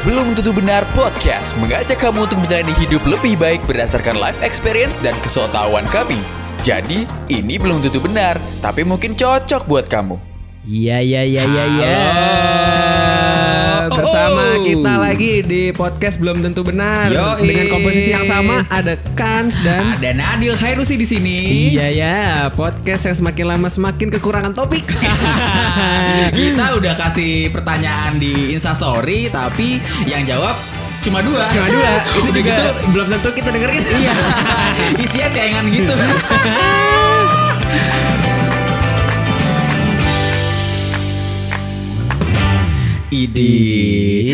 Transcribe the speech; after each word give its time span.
Belum 0.00 0.32
Tentu 0.32 0.56
Benar 0.56 0.88
Podcast 0.96 1.52
mengajak 1.60 2.00
kamu 2.00 2.24
untuk 2.24 2.40
menjalani 2.40 2.72
hidup 2.80 3.04
lebih 3.04 3.36
baik 3.36 3.60
berdasarkan 3.68 4.16
life 4.16 4.40
experience 4.40 4.96
dan 4.96 5.12
kesotawan 5.20 5.84
kami. 5.92 6.16
Jadi, 6.64 7.04
ini 7.28 7.60
belum 7.60 7.84
tentu 7.84 8.00
benar, 8.00 8.40
tapi 8.64 8.80
mungkin 8.80 9.12
cocok 9.12 9.68
buat 9.68 9.92
kamu. 9.92 10.16
Iya 10.64 11.04
iya 11.04 11.20
iya 11.28 11.44
iya 11.44 11.64
iya. 11.68 11.92
Bersama 14.00 14.44
Oh. 14.50 14.64
kita 14.64 14.92
lagi 14.96 15.44
di 15.44 15.62
podcast 15.70 16.16
belum 16.16 16.40
tentu 16.40 16.64
benar 16.64 17.12
Yoi. 17.12 17.44
dengan 17.44 17.66
komposisi 17.68 18.10
yang 18.10 18.24
sama 18.24 18.64
ada 18.66 18.96
Kans 19.12 19.60
dan 19.60 19.92
Ada 19.92 20.16
Nadil 20.16 20.56
Khairusi 20.56 20.96
di 20.96 21.04
sini. 21.04 21.38
Iya 21.70 21.86
ya, 21.90 22.18
podcast 22.50 23.04
yang 23.04 23.14
semakin 23.14 23.44
lama 23.46 23.68
semakin 23.68 24.08
kekurangan 24.10 24.52
topik. 24.52 24.88
Kita 26.40 26.66
udah 26.74 26.94
kasih 26.96 27.50
pertanyaan 27.50 28.16
di 28.16 28.52
Instastory, 28.52 29.28
tapi 29.28 29.76
yang 30.04 30.24
jawab 30.24 30.56
cuma 31.00 31.20
dua. 31.20 31.44
Cuma 31.50 31.68
dua, 31.68 31.90
itu 32.18 32.20
Udah 32.22 32.32
juga 32.32 32.52
gitu, 32.56 32.64
belum 32.90 33.06
tentu 33.10 33.28
kita 33.30 33.48
dengerin. 33.50 33.82
Iya, 33.84 34.14
isinya 35.04 35.28
cengengan 35.28 35.64
gitu. 35.68 35.94
Idi. 43.10 43.54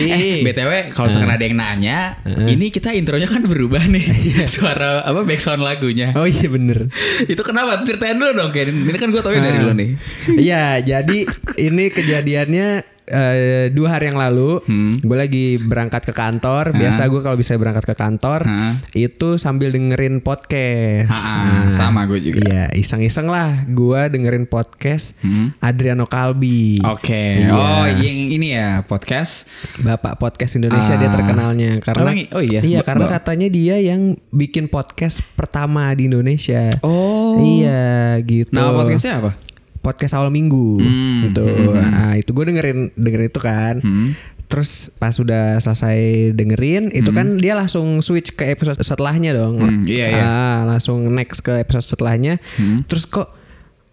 Eh, 0.07 0.45
BTW 0.45 0.93
kalau 0.93 1.09
misalkan 1.09 1.33
ada 1.33 1.41
yang 1.41 1.57
nanya, 1.57 1.99
ini 2.47 2.69
kita 2.69 2.93
intronya 2.93 3.25
kan 3.25 3.41
berubah 3.43 3.81
nih. 3.83 4.05
Suara 4.53 5.01
apa 5.01 5.25
background 5.25 5.65
lagunya. 5.65 6.13
Oh 6.13 6.29
iya 6.29 6.47
bener. 6.47 6.93
Itu 7.25 7.41
kenapa? 7.41 7.81
Ceritain 7.83 8.17
dulu 8.17 8.37
dong, 8.37 8.53
Ken. 8.53 8.69
Ini 8.69 8.97
kan 8.97 9.09
gue 9.09 9.21
tau 9.21 9.33
dari 9.33 9.57
Ah. 9.57 9.65
lu 9.65 9.73
nih. 9.73 9.91
Iya, 10.37 10.65
jadi 10.81 11.19
ini 11.57 11.85
kejadiannya 11.89 12.96
eh, 13.07 13.71
dua 13.71 13.95
hari 13.95 14.11
yang 14.11 14.19
lalu, 14.19 14.59
Hmm. 14.63 14.99
gue 14.99 15.17
lagi 15.17 15.47
berangkat 15.57 16.03
ke 16.03 16.13
kantor. 16.13 16.71
Biasa 16.73 17.07
gue 17.07 17.21
kalau 17.21 17.35
bisa 17.35 17.55
berangkat 17.55 17.85
ke 17.85 17.95
kantor, 17.95 18.43
Hah? 18.43 18.75
itu 18.93 19.37
sambil 19.37 19.71
dengerin 19.71 20.19
podcast. 20.21 21.07
Ha-ha, 21.09 21.71
sama 21.73 22.05
gue 22.05 22.19
juga. 22.19 22.43
Iya, 22.43 22.65
iseng-iseng 22.73 23.27
lah. 23.27 23.65
Gue 23.65 24.01
dengerin 24.07 24.45
podcast 24.45 25.15
Hmm. 25.19 25.55
Adriano 25.59 26.05
Kalbi. 26.05 26.83
Oke. 26.83 27.41
Iya. 27.41 27.51
Oh, 27.53 27.87
yang 27.87 28.19
ini 28.29 28.53
ya 28.53 28.83
podcast. 28.83 29.47
Bapak 29.79 30.19
podcast 30.19 30.55
Indonesia 30.55 30.93
Ah. 30.93 30.99
dia 30.99 31.09
terkenalnya 31.09 31.71
karena 31.79 32.11
Oh, 32.33 32.39
oh 32.39 32.43
iya. 32.43 32.61
iya 32.61 32.81
karena 32.81 33.07
katanya 33.07 33.47
dia 33.47 33.79
yang 33.79 34.15
bikin 34.29 34.67
podcast 34.67 35.23
pertama 35.35 35.91
di 35.93 36.07
Indonesia. 36.07 36.75
Oh. 36.83 37.39
Iya 37.39 38.19
gitu. 38.23 38.51
Nama 38.51 38.73
podcastnya 38.73 39.15
apa? 39.21 39.31
Podcast 39.87 40.19
awal 40.19 40.35
minggu 40.35 40.83
Hmm, 40.83 41.31
gitu. 41.31 41.47
Nah, 41.79 42.19
itu 42.19 42.35
gue 42.35 42.45
dengerin 42.51 42.91
dengerin 42.99 43.31
itu 43.31 43.39
kan. 43.39 43.79
Hmm. 43.79 44.19
Terus 44.51 44.91
pas 44.99 45.15
sudah 45.15 45.59
selesai 45.63 46.31
dengerin 46.35 46.91
itu 46.91 47.11
kan 47.15 47.39
dia 47.39 47.55
langsung 47.55 48.03
switch 48.03 48.35
ke 48.35 48.51
episode 48.51 48.79
setelahnya 48.83 49.35
dong. 49.39 49.63
Hmm, 49.63 49.83
iya, 49.87 50.07
iya. 50.11 50.23
Ah, 50.27 50.59
langsung 50.67 51.07
next 51.15 51.47
ke 51.47 51.63
episode 51.63 51.87
setelahnya. 51.87 52.43
Hmm. 52.59 52.83
Terus 52.87 53.07
kok 53.07 53.31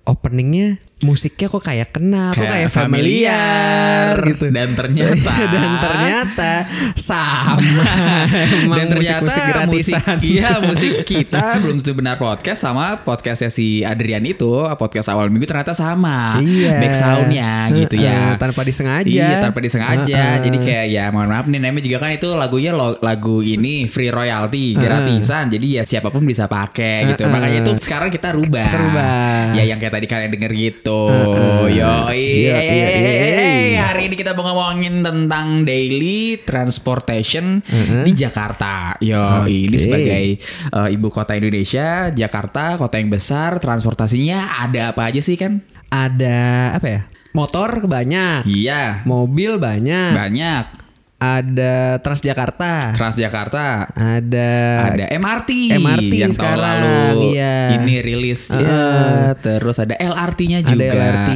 openingnya 0.10 0.82
musiknya 1.04 1.48
kok 1.48 1.62
kayak 1.62 1.90
kenal, 1.92 2.32
kok 2.32 2.44
kayak 2.44 2.72
familiar 2.72 4.16
gitu. 4.26 4.46
Dan 4.50 4.74
ternyata 4.74 5.34
dan 5.54 5.72
ternyata 5.78 6.52
sama. 6.96 7.60
Emang 8.64 8.78
dan 8.78 8.88
ternyata 8.90 9.22
musik-musik 9.22 9.44
musik, 9.68 9.96
gratisan. 10.00 10.18
iya 10.34 10.52
musik 10.60 10.94
kita 11.04 11.46
belum 11.60 11.76
tentu 11.80 11.94
benar 11.94 12.16
podcast 12.16 12.60
sama 12.62 12.98
podcastnya 12.98 13.50
si 13.50 13.82
Adrian 13.82 14.24
itu 14.24 14.48
podcast 14.76 15.10
awal 15.10 15.28
minggu 15.28 15.44
ternyata 15.44 15.74
sama 15.74 16.40
Iya. 16.40 16.80
back 16.80 16.94
soundnya 16.94 17.52
gitu 17.74 17.96
ya 17.98 18.14
Heeh, 18.32 18.38
tanpa 18.38 18.62
disengaja. 18.62 19.06
iya 19.06 19.30
tanpa 19.40 19.60
disengaja 19.60 20.08
Heeh. 20.34 20.42
jadi 20.42 20.58
kayak 20.58 20.86
ya 20.90 21.06
mohon 21.10 21.30
maaf 21.30 21.46
nih 21.46 21.60
namanya 21.60 21.84
juga 21.84 21.98
kan 22.00 22.12
itu 22.12 22.30
lagunya 22.32 22.72
lo- 22.72 23.00
lagu 23.00 23.42
ini 23.42 23.86
free 23.86 24.10
royalty 24.10 24.74
gratisan 24.74 25.50
jadi 25.50 25.68
ya 25.74 25.84
siapa 25.84 26.08
pun 26.08 26.24
bisa 26.24 26.48
pakai 26.48 27.12
gitu 27.12 27.26
Heeh. 27.26 27.32
makanya 27.32 27.58
itu 27.62 27.72
sekarang 27.82 28.08
kita 28.08 28.32
rubah 28.32 28.64
Kita 28.64 28.80
rubah. 28.80 29.44
ya 29.54 29.64
yang 29.66 29.78
kayak 29.78 29.94
tadi 29.94 30.06
kalian 30.06 30.32
denger 30.32 30.52
gitu 30.54 30.93
Yo 31.74 31.92
Iya, 32.14 32.58
iya, 32.60 32.88
iya. 33.74 33.82
hari 33.90 34.10
ini 34.10 34.16
kita 34.18 34.34
mau 34.38 34.46
ngomongin 34.52 35.02
tentang 35.02 35.66
daily 35.66 36.42
transportation 36.44 37.62
di 38.04 38.12
Jakarta. 38.14 38.98
Yo, 39.02 39.46
ini 39.50 39.74
Oke. 39.74 39.82
sebagai 39.82 40.26
uh, 40.74 40.90
ibu 40.90 41.08
kota 41.10 41.34
Indonesia, 41.38 42.10
Jakarta 42.14 42.78
kota 42.78 42.98
yang 43.02 43.10
besar, 43.10 43.58
transportasinya 43.62 44.60
ada 44.60 44.94
apa 44.94 45.10
aja 45.10 45.22
sih 45.22 45.38
kan? 45.38 45.62
Ada 45.90 46.74
apa 46.78 46.88
ya? 46.90 47.02
Motor 47.34 47.90
banyak, 47.90 48.46
Iya, 48.46 49.02
mobil 49.10 49.58
banyak, 49.58 50.14
banyak. 50.14 50.83
Ada 51.22 52.04
Transjakarta, 52.04 52.92
Transjakarta, 52.98 53.88
ada 53.96 54.52
ada 54.92 55.06
MRT, 55.08 55.80
MRT 55.80 56.14
yang 56.20 56.34
sekarang, 56.36 56.84
lalu 56.84 57.40
iya. 57.40 57.80
ini 57.80 58.04
rilis 58.04 58.52
Heeh. 58.52 58.64
ya. 58.64 58.84
Terus 59.40 59.80
ada 59.80 59.96
LRT-nya 59.96 60.60
Ada 60.66 60.70
juga. 60.70 60.92
LRT. 60.92 61.30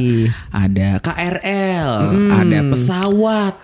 Ada 0.52 0.88
KRL, 1.00 1.90
ada 2.36 2.58
pesawat. 2.68 3.54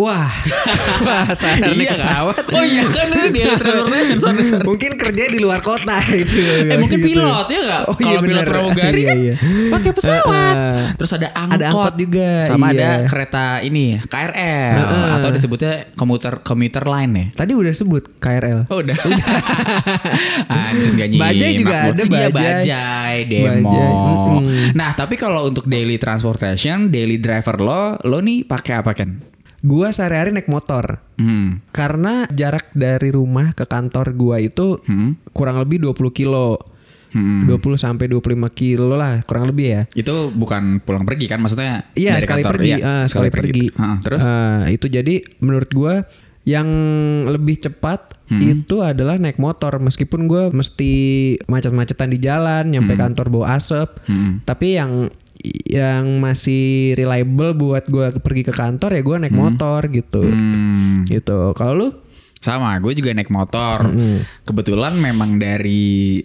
Wah, 0.00 0.32
wah 1.04 1.28
saya 1.30 1.60
naik 1.60 1.76
Iya 1.76 1.84
kan? 1.84 1.92
pesawat. 1.92 2.36
Oh 2.48 2.64
iya 2.64 2.82
kan 2.88 3.06
ini 3.10 3.28
daily 3.30 3.52
transportation 3.54 4.16
sorry, 4.16 4.42
sorry. 4.48 4.64
Mungkin 4.64 4.90
kerja 4.96 5.24
di 5.26 5.36
luar 5.36 5.60
kota 5.60 6.00
itu. 6.16 6.32
Eh 6.64 6.80
mungkin 6.80 6.96
Gitu. 6.98 7.12
pilot 7.12 7.46
ya 7.46 7.60
nggak? 7.60 7.82
Oh, 7.84 7.94
iya 7.94 8.04
Kalau 8.06 8.20
pilot 8.22 8.44
pramugari 8.46 8.96
Iya, 8.96 9.04
kan 9.04 9.16
iya. 9.18 9.34
pakai 9.68 9.90
pesawat. 9.92 10.54
Heeh. 10.56 10.80
Terus 10.96 11.10
ada 11.12 11.28
angkot. 11.30 11.52
Ada 11.52 11.64
angkot 11.68 11.94
juga, 11.96 12.28
Sama 12.40 12.66
iya. 12.66 12.72
ada 12.72 12.88
kereta 13.04 13.44
ini 13.60 13.84
KRL 14.02 14.72
Heeh. 14.78 15.06
atau 15.14 15.28
disebutnya 15.30 15.72
komuter 15.92 16.32
komuter 16.40 16.84
line 16.86 17.12
ya. 17.12 17.26
Tadi 17.36 17.52
udah 17.52 17.72
sebut 17.72 18.02
KRL. 18.16 18.58
Oh 18.66 18.80
udah. 18.80 18.96
Anjir 20.48 20.90
gak 20.96 21.08
Bajai 21.12 21.50
juga 21.54 21.76
gua. 21.78 21.90
ada, 21.90 22.02
Iya 22.02 22.08
bajai. 22.08 22.32
bajai, 22.32 23.16
demo. 23.26 23.68
Bajai. 23.68 23.92
Nah 24.72 24.90
tapi 24.94 25.14
kalau 25.14 25.44
untuk 25.44 25.66
daily 25.66 25.96
transportation, 25.96 26.88
daily 26.88 27.16
driver 27.16 27.56
lo, 27.58 27.82
lo 28.00 28.18
nih 28.18 28.42
pakai 28.42 28.74
apa 28.76 28.92
kan? 28.94 29.20
Gua 29.60 29.92
sehari-hari 29.92 30.32
naik 30.32 30.48
motor. 30.48 31.04
Hmm. 31.14 31.60
Karena 31.68 32.24
jarak 32.28 32.72
dari 32.72 33.12
rumah 33.12 33.52
ke 33.52 33.64
kantor 33.64 34.12
gua 34.12 34.36
itu 34.40 34.80
Hmm. 34.82 35.20
kurang 35.30 35.60
lebih 35.60 35.80
20 35.82 36.10
kilo. 36.10 36.56
Hmm. 37.10 37.42
20 37.44 37.74
sampai 37.74 38.06
25 38.06 38.46
kilo 38.48 38.94
lah 38.94 39.18
kurang 39.26 39.50
lebih 39.50 39.66
ya. 39.66 39.82
Itu 39.92 40.30
bukan 40.30 40.78
pulang 40.78 41.02
pergi 41.02 41.26
kan 41.26 41.42
maksudnya? 41.42 41.90
Iya 41.92 42.16
dari 42.16 42.22
sekali 42.22 42.42
kantor. 42.42 42.54
pergi, 42.54 42.70
Iya, 42.70 42.78
eh, 42.78 43.04
sekali, 43.10 43.28
pergi. 43.28 43.64
Heeh, 43.68 43.96
terus? 44.00 44.22
Eh, 44.22 44.62
itu 44.78 44.86
jadi 44.86 45.14
menurut 45.42 45.70
gua 45.70 45.94
yang 46.40 46.66
lebih 47.28 47.60
cepat 47.60 48.16
Hmm. 48.30 48.40
itu 48.40 48.78
adalah 48.78 49.18
naik 49.18 49.36
motor 49.36 49.76
meskipun 49.76 50.24
gua 50.24 50.48
mesti 50.48 50.92
macet-macetan 51.44 52.14
di 52.14 52.22
jalan 52.22 52.70
nyampe 52.70 52.94
kantor 52.94 53.26
bawa 53.28 53.58
asap. 53.58 53.90
Hmm. 54.06 54.38
Tapi 54.40 54.78
yang 54.78 55.10
yang 55.68 56.20
masih 56.20 56.92
reliable 56.94 57.56
buat 57.56 57.84
gua 57.88 58.12
pergi 58.12 58.42
ke 58.48 58.52
kantor 58.52 58.96
ya 58.96 59.02
gua 59.02 59.16
naik 59.20 59.36
motor 59.36 59.88
gitu. 59.88 60.22
Hmm. 60.22 61.04
Gitu. 61.08 61.56
Kalau 61.56 61.74
lu? 61.74 61.88
Sama, 62.40 62.72
gue 62.80 62.96
juga 62.96 63.12
naik 63.12 63.28
motor. 63.28 63.84
Kebetulan 64.48 64.96
memang 64.96 65.36
dari 65.36 66.16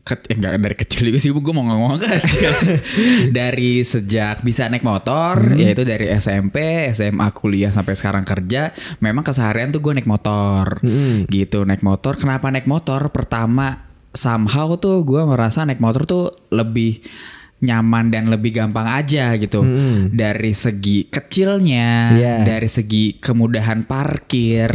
ke, 0.00 0.32
eh, 0.32 0.36
enggak 0.40 0.56
dari 0.56 0.76
kecil 0.80 1.12
juga 1.12 1.18
sih 1.20 1.28
gue 1.28 1.52
mau 1.52 1.68
ngomong 1.68 2.00
kecil. 2.00 2.52
dari 3.36 3.84
sejak 3.84 4.40
bisa 4.40 4.72
naik 4.72 4.80
motor, 4.80 5.52
yaitu 5.60 5.84
dari 5.84 6.08
SMP, 6.16 6.88
SMA, 6.96 7.28
kuliah 7.36 7.68
sampai 7.68 7.92
sekarang 7.92 8.24
kerja, 8.24 8.72
memang 9.04 9.20
keseharian 9.20 9.68
tuh 9.68 9.84
gue 9.84 10.00
naik 10.00 10.08
motor. 10.08 10.80
Gitu, 11.28 11.68
naik 11.68 11.84
motor. 11.84 12.16
Kenapa 12.16 12.48
naik 12.48 12.64
motor? 12.64 13.12
Pertama 13.12 13.84
somehow 14.16 14.80
tuh 14.80 15.04
gue 15.04 15.20
merasa 15.28 15.68
naik 15.68 15.84
motor 15.84 16.08
tuh 16.08 16.32
lebih 16.48 17.04
nyaman 17.58 18.06
dan 18.08 18.30
lebih 18.30 18.54
gampang 18.54 18.86
aja 18.86 19.34
gitu. 19.34 19.66
Dari 20.08 20.52
segi 20.52 21.06
kecilnya, 21.06 21.88
Iya. 22.14 22.34
dari 22.44 22.66
segi 22.66 23.18
kemudahan 23.18 23.82
parkir, 23.82 24.70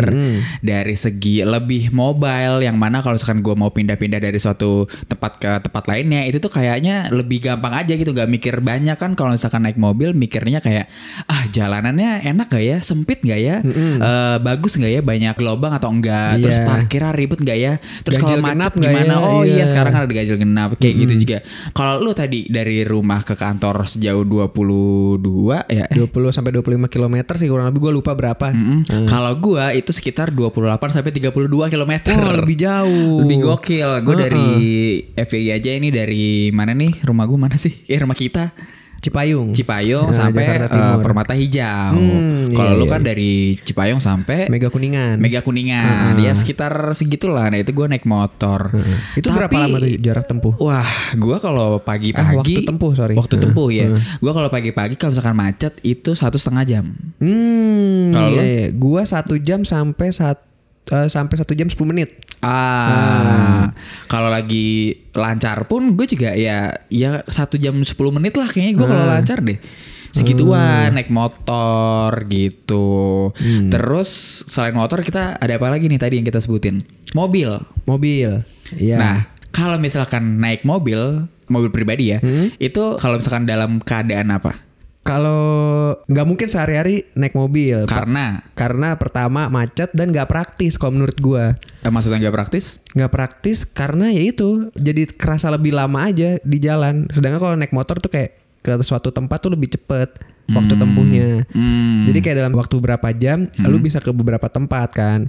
dari 0.60 0.96
segi 0.96 1.42
lebih 1.42 1.92
mobile 1.92 2.60
yang 2.60 2.76
mana 2.76 3.00
kalau 3.00 3.16
misalkan 3.16 3.40
gue 3.40 3.54
mau 3.54 3.70
pindah-pindah 3.70 4.20
dari 4.20 4.36
suatu 4.36 4.84
tempat 5.04 5.32
ke 5.38 5.52
tempat 5.64 5.84
lainnya 5.86 6.24
itu 6.24 6.38
tuh 6.38 6.50
kayaknya 6.50 7.08
lebih 7.10 7.40
gampang 7.42 7.72
aja 7.74 7.94
gitu. 7.94 8.12
Gak 8.12 8.28
mikir 8.28 8.60
banyak 8.60 8.96
kan 8.96 9.16
kalau 9.16 9.32
misalkan 9.32 9.64
naik 9.64 9.78
mobil 9.78 10.12
mikirnya 10.12 10.60
kayak 10.60 10.92
ah 11.26 11.48
jalanannya 11.48 12.20
enak 12.26 12.48
gak 12.50 12.64
ya? 12.64 12.78
Sempit 12.80 13.24
gak 13.24 13.40
ya? 13.40 13.64
Eh, 13.64 14.38
bagus 14.40 14.76
gak 14.76 14.92
ya? 14.92 15.00
Banyak 15.00 15.40
lubang 15.40 15.72
atau 15.72 15.88
enggak? 15.88 16.36
Terus 16.38 16.58
Iya. 16.58 16.68
parkiran 16.68 17.14
ribet 17.14 17.40
gak 17.40 17.56
ya? 17.56 17.74
Terus 18.04 18.18
kalau 18.18 18.38
macet 18.40 18.74
gimana? 18.76 19.14
ya? 19.14 19.20
oh 19.22 19.42
iya 19.42 19.56
Iya. 19.56 19.66
sekarang 19.66 19.94
ada 19.94 20.06
ganjil 20.06 20.36
genap 20.36 20.76
kayak 20.76 20.96
gitu 20.98 21.14
juga. 21.18 21.38
Kalau 21.72 22.00
lu 22.00 22.12
tadi 22.12 22.46
dari 22.46 22.73
rumah 22.82 23.22
ke 23.22 23.38
kantor 23.38 23.86
sejauh 23.86 24.26
22 24.26 25.22
ya 25.70 25.86
eh, 25.86 25.94
20 25.94 26.10
sampai 26.34 26.52
25 26.58 26.90
km 26.90 27.16
sih 27.38 27.46
kurang 27.46 27.70
lebih 27.70 27.86
gua 27.86 27.94
lupa 27.94 28.18
berapa. 28.18 28.50
Mm-mm. 28.50 29.06
Kalau 29.06 29.38
gua 29.38 29.70
itu 29.78 29.94
sekitar 29.94 30.34
28 30.34 30.82
sampai 30.90 31.14
32 31.14 31.70
km. 31.70 31.94
Oh, 32.18 32.34
lebih 32.34 32.58
jauh. 32.58 33.22
Lebih 33.22 33.38
gokil. 33.44 33.90
Gue 34.02 34.16
dari 34.18 34.48
FYI 35.14 35.50
aja 35.54 35.72
ini 35.76 35.90
dari 35.94 36.50
mana 36.50 36.74
nih? 36.74 37.04
Rumah 37.04 37.26
gue 37.30 37.38
mana 37.38 37.58
sih? 37.60 37.86
Eh 37.86 38.00
rumah 38.00 38.18
kita. 38.18 38.56
Cipayung. 39.04 39.52
Cipayung 39.52 40.08
Nah, 40.08 40.16
sampai 40.16 40.64
Timur. 40.66 41.04
Permata 41.04 41.36
Hijau. 41.36 41.92
Hmm, 41.94 42.48
Kalau 42.50 42.72
iya, 42.72 42.80
lu 42.80 42.86
iya, 42.88 42.94
kan 42.96 43.02
iya. 43.02 43.08
dari 43.12 43.32
Cipayung 43.60 44.00
sampai 44.00 44.48
Mega 44.48 44.72
Kuningan. 44.72 45.20
Mega 45.20 45.44
Kuningan. 45.44 46.16
Ya 46.18 46.32
sekitar 46.32 46.72
segitulah. 46.94 47.52
Nah, 47.52 47.60
itu 47.60 47.70
gue 47.70 47.84
naik 47.84 48.08
motor. 48.08 48.72
Itu 49.14 49.28
Tapi- 49.28 49.38
berapa 49.38 49.58
lama 49.60 49.78
tuh 49.78 49.92
jarak 50.00 50.26
tempuh? 50.26 50.54
Wah, 50.56 50.88
gua 51.14 51.38
kalau 51.38 51.78
pagi-pagi 51.78 52.24
Eh, 52.24 52.38
waktu 52.40 52.62
tempuh, 52.64 52.92
sorry. 52.94 53.14
Waktu 53.14 53.36
Heeh, 53.36 53.44
tempuh 53.44 53.68
ya. 53.68 53.86
Gua 54.18 54.32
kalau 54.32 54.48
pagi-pagi 54.48 54.96
kalau 54.96 55.12
misalkan 55.12 55.36
macet 55.36 55.74
itu 55.82 56.16
satu 56.16 56.40
setengah 56.40 56.64
jam. 56.64 56.86
Hmm, 57.20 58.10
Kalau 58.10 58.30
iya, 58.32 58.44
iya. 58.44 58.68
Gua 58.72 59.04
satu 59.04 59.36
jam 59.36 59.64
sampai 59.64 60.10
sat, 60.10 60.40
eh, 60.92 61.08
sampai 61.08 61.36
satu 61.40 61.54
jam 61.56 61.72
10 61.72 61.80
menit. 61.88 62.10
Ah, 62.44 63.72
kalau 64.12 64.28
lagi 64.28 65.00
lancar 65.16 65.64
pun 65.72 65.96
gue 65.96 66.04
juga 66.04 66.36
ya 66.36 66.76
ya 66.92 67.24
satu 67.24 67.56
jam 67.56 67.80
10 67.80 67.88
menit 68.12 68.36
lah 68.36 68.52
kayaknya 68.52 68.74
gue 68.76 68.88
kalau 68.88 69.06
lancar 69.08 69.40
deh. 69.40 69.60
Segituan 70.14 70.94
naik 70.94 71.10
motor 71.10 72.14
gitu. 72.30 73.32
Terus 73.72 74.44
selain 74.46 74.76
motor 74.78 75.02
kita 75.02 75.42
ada 75.42 75.54
apa 75.58 75.74
lagi 75.74 75.90
nih 75.90 75.98
tadi 75.98 76.22
yang 76.22 76.28
kita 76.28 76.38
sebutin? 76.38 76.84
Mobil. 77.18 77.50
Mobil. 77.90 78.46
Iya. 78.78 78.98
Nah, 79.02 79.18
kalau 79.50 79.82
misalkan 79.82 80.38
naik 80.38 80.68
mobil, 80.70 81.26
mobil 81.50 81.70
pribadi 81.74 82.14
ya, 82.14 82.22
itu 82.62 83.02
kalau 83.02 83.18
misalkan 83.18 83.50
dalam 83.50 83.82
keadaan 83.82 84.30
apa? 84.30 84.62
Kalau 85.04 85.44
nggak 86.08 86.28
mungkin 86.28 86.48
sehari-hari 86.48 87.04
naik 87.20 87.36
mobil. 87.36 87.84
Karena 87.92 88.40
Karena 88.56 88.96
pertama 88.96 89.52
macet 89.52 89.92
dan 89.92 90.16
nggak 90.16 90.32
praktis 90.32 90.80
kalau 90.80 90.96
menurut 90.96 91.20
gua. 91.20 91.46
eh, 91.84 91.92
maksudnya 91.92 92.24
nggak 92.24 92.36
praktis? 92.40 92.80
Nggak 92.96 93.12
praktis 93.12 93.68
karena 93.68 94.16
ya 94.16 94.24
itu 94.24 94.72
jadi 94.80 95.04
kerasa 95.12 95.52
lebih 95.52 95.76
lama 95.76 96.08
aja 96.08 96.40
di 96.40 96.58
jalan. 96.64 97.12
Sedangkan 97.12 97.44
kalau 97.44 97.56
naik 97.60 97.76
motor 97.76 98.00
tuh 98.00 98.08
kayak 98.08 98.40
ke 98.64 98.72
suatu 98.80 99.12
tempat 99.12 99.44
tuh 99.44 99.52
lebih 99.52 99.76
cepet 99.76 100.24
waktu 100.56 100.74
tempuhnya. 100.80 101.44
Hmm. 101.52 102.08
Jadi 102.08 102.20
kayak 102.24 102.38
dalam 102.40 102.56
waktu 102.56 102.76
berapa 102.80 103.08
jam 103.12 103.52
lu 103.68 103.84
bisa 103.84 104.00
ke 104.00 104.16
beberapa 104.16 104.48
tempat 104.48 104.90
kan. 104.96 105.28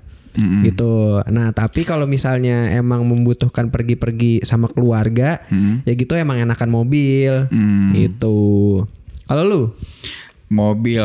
Gitu. 0.66 1.22
Nah, 1.30 1.54
tapi 1.54 1.86
kalau 1.86 2.10
misalnya 2.10 2.70
emang 2.74 3.06
membutuhkan 3.06 3.70
pergi-pergi 3.70 4.42
sama 4.42 4.66
keluarga, 4.66 5.42
ya 5.86 5.92
gitu 5.94 6.14
emang 6.18 6.42
enakan 6.42 6.70
mobil. 6.70 7.46
Hmm. 7.50 7.94
Gitu. 7.94 8.38
Kalau 9.24 9.42
lu? 9.44 9.62
mobil. 10.54 11.02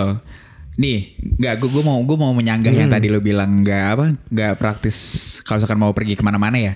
Nih 0.80 1.12
nggak 1.20 1.60
gue 1.60 1.70
gue 1.76 1.84
mau 1.84 2.00
gue 2.00 2.16
mau 2.16 2.32
menyanggah 2.32 2.72
yang 2.72 2.88
tadi 2.88 3.12
lo 3.12 3.20
bilang 3.20 3.68
nggak 3.68 3.84
apa 4.00 4.06
nggak 4.32 4.54
praktis 4.56 4.96
kalau 5.44 5.60
misalkan 5.60 5.76
mau 5.76 5.92
pergi 5.92 6.16
ke 6.16 6.24
mana-mana 6.24 6.56
ya. 6.56 6.74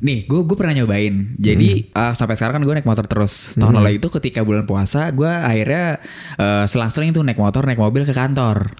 Nih 0.00 0.24
gue 0.24 0.40
gue 0.48 0.56
pernah 0.56 0.72
nyobain. 0.72 1.36
Jadi 1.36 1.92
eh, 1.92 2.12
sampai 2.16 2.32
sekarang 2.40 2.56
kan 2.56 2.62
gue 2.64 2.74
naik 2.80 2.88
motor 2.88 3.04
terus. 3.04 3.52
Tahun 3.52 3.76
lalu 3.76 4.00
itu 4.00 4.08
ketika 4.08 4.40
bulan 4.40 4.64
puasa 4.64 5.12
gue 5.12 5.28
akhirnya 5.28 6.00
eh, 6.40 6.64
selang-seling 6.64 7.12
tuh 7.12 7.20
naik 7.28 7.36
motor 7.36 7.68
naik 7.68 7.76
mobil 7.76 8.08
ke 8.08 8.16
kantor. 8.16 8.72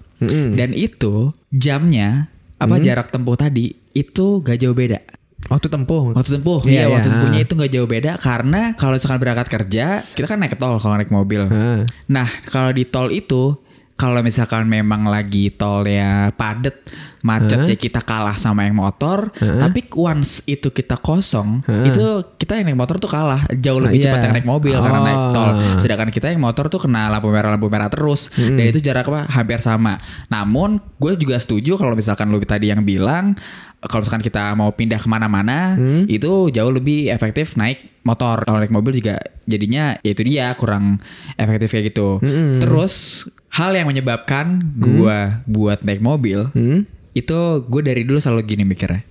Dan 0.57 0.73
itu 0.73 1.29
jamnya 1.53 2.33
apa 2.57 2.79
jarak 2.79 3.11
tempuh 3.11 3.35
tadi 3.35 3.75
itu 3.93 4.39
gak 4.41 4.57
jauh 4.57 4.73
beda 4.73 5.03
Waktu 5.47 5.67
tempuh. 5.67 6.15
Waktu 6.15 6.39
tempuh, 6.39 6.59
Iya, 6.63 6.71
iya, 6.71 6.81
iya. 6.81 6.93
waktu 6.93 7.07
tempuhnya 7.09 7.39
itu 7.41 7.53
nggak 7.53 7.71
jauh 7.71 7.87
beda 7.87 8.11
karena 8.17 8.61
kalau 8.73 8.95
misalkan 8.95 9.19
berangkat 9.19 9.47
kerja, 9.49 9.85
kita 10.11 10.25
kan 10.25 10.39
naik 10.39 10.55
tol 10.55 10.77
kalau 10.77 10.95
naik 10.95 11.09
mobil. 11.09 11.45
Ah. 11.45 11.83
Nah, 12.07 12.27
kalau 12.43 12.71
di 12.71 12.83
tol 12.83 13.09
itu, 13.09 13.59
kalau 13.93 14.19
misalkan 14.19 14.65
memang 14.65 15.05
lagi 15.05 15.53
tolnya 15.53 16.33
padet, 16.33 16.81
macet 17.21 17.61
ya 17.63 17.77
kita 17.77 18.01
kalah 18.01 18.35
sama 18.35 18.65
yang 18.65 18.75
motor. 18.75 19.29
Tapi 19.37 19.85
once 19.93 20.41
itu 20.43 20.67
kita 20.67 20.97
kosong, 20.97 21.61
itu 21.85 22.03
kita 22.35 22.57
yang 22.57 22.67
naik 22.67 22.79
motor 22.79 22.97
tuh 22.97 23.07
kalah 23.07 23.45
jauh 23.53 23.79
lebih 23.79 24.01
Iya. 24.01 24.09
cepat 24.09 24.19
yang 24.23 24.33
naik 24.33 24.47
mobil 24.49 24.75
karena 24.75 24.99
naik 24.99 25.21
Oh. 25.21 25.31
tol. 25.31 25.49
Sedangkan 25.77 26.09
kita 26.09 26.33
yang 26.33 26.41
motor 26.41 26.67
tuh 26.67 26.81
kena 26.81 27.07
lampu 27.07 27.29
merah 27.29 27.53
lampu 27.53 27.69
merah 27.69 27.87
terus, 27.87 28.27
dan 28.33 28.65
itu 28.65 28.81
jarak 28.81 29.05
apa 29.05 29.29
hampir 29.29 29.61
sama. 29.61 30.01
Namun 30.27 30.81
gue 30.97 31.13
juga 31.15 31.37
setuju 31.37 31.77
kalau 31.77 31.93
misalkan 31.93 32.27
lu 32.27 32.41
tadi 32.41 32.73
yang 32.73 32.81
bilang 32.81 33.37
kalau 33.85 34.01
misalkan 34.01 34.21
kita 34.21 34.53
mau 34.53 34.69
pindah 34.69 34.95
ke 34.95 35.05
mana-mana 35.05 35.75
itu 36.05 36.31
jauh 36.49 36.69
lebih 36.69 37.07
efektif 37.07 37.53
naik 37.53 37.79
motor 38.01 38.41
kalau 38.41 38.57
naik 38.57 38.69
mobil 38.69 38.93
juga 38.93 39.15
jadinya 39.43 39.95
ya 39.97 40.11
itu 40.11 40.23
dia 40.23 40.51
kurang 40.53 40.99
efektif 41.33 41.69
kayak 41.69 41.89
gitu 41.89 42.19
terus 42.57 43.25
hal 43.49 43.71
yang 43.71 43.85
menyebabkan 43.85 44.59
gua 44.75 45.41
buat 45.45 45.81
naik 45.81 45.99
mobil 45.99 46.47
Hmm? 46.49 46.83
itu 47.13 47.39
gue 47.61 47.81
dari 47.81 48.01
dulu 48.01 48.17
selalu 48.17 48.41
gini 48.43 48.63
mikirnya 48.63 49.05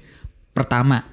pertama 0.50 1.06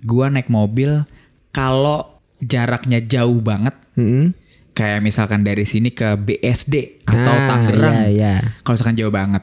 gua 0.00 0.26
naik 0.26 0.48
mobil 0.48 1.04
kalau 1.50 2.16
jaraknya 2.40 2.98
jauh 2.98 3.38
banget 3.38 3.76
Mm-mm. 3.94 4.32
kayak 4.72 5.00
misalkan 5.00 5.42
dari 5.42 5.62
sini 5.62 5.90
ke 5.90 6.16
BSD 6.16 7.04
atau 7.04 7.20
Ah, 7.28 7.46
Tangerang 7.46 7.94
iya, 8.06 8.08
iya. 8.08 8.34
kalau 8.62 8.74
misalkan 8.74 8.96
jauh 8.96 9.12
banget. 9.12 9.42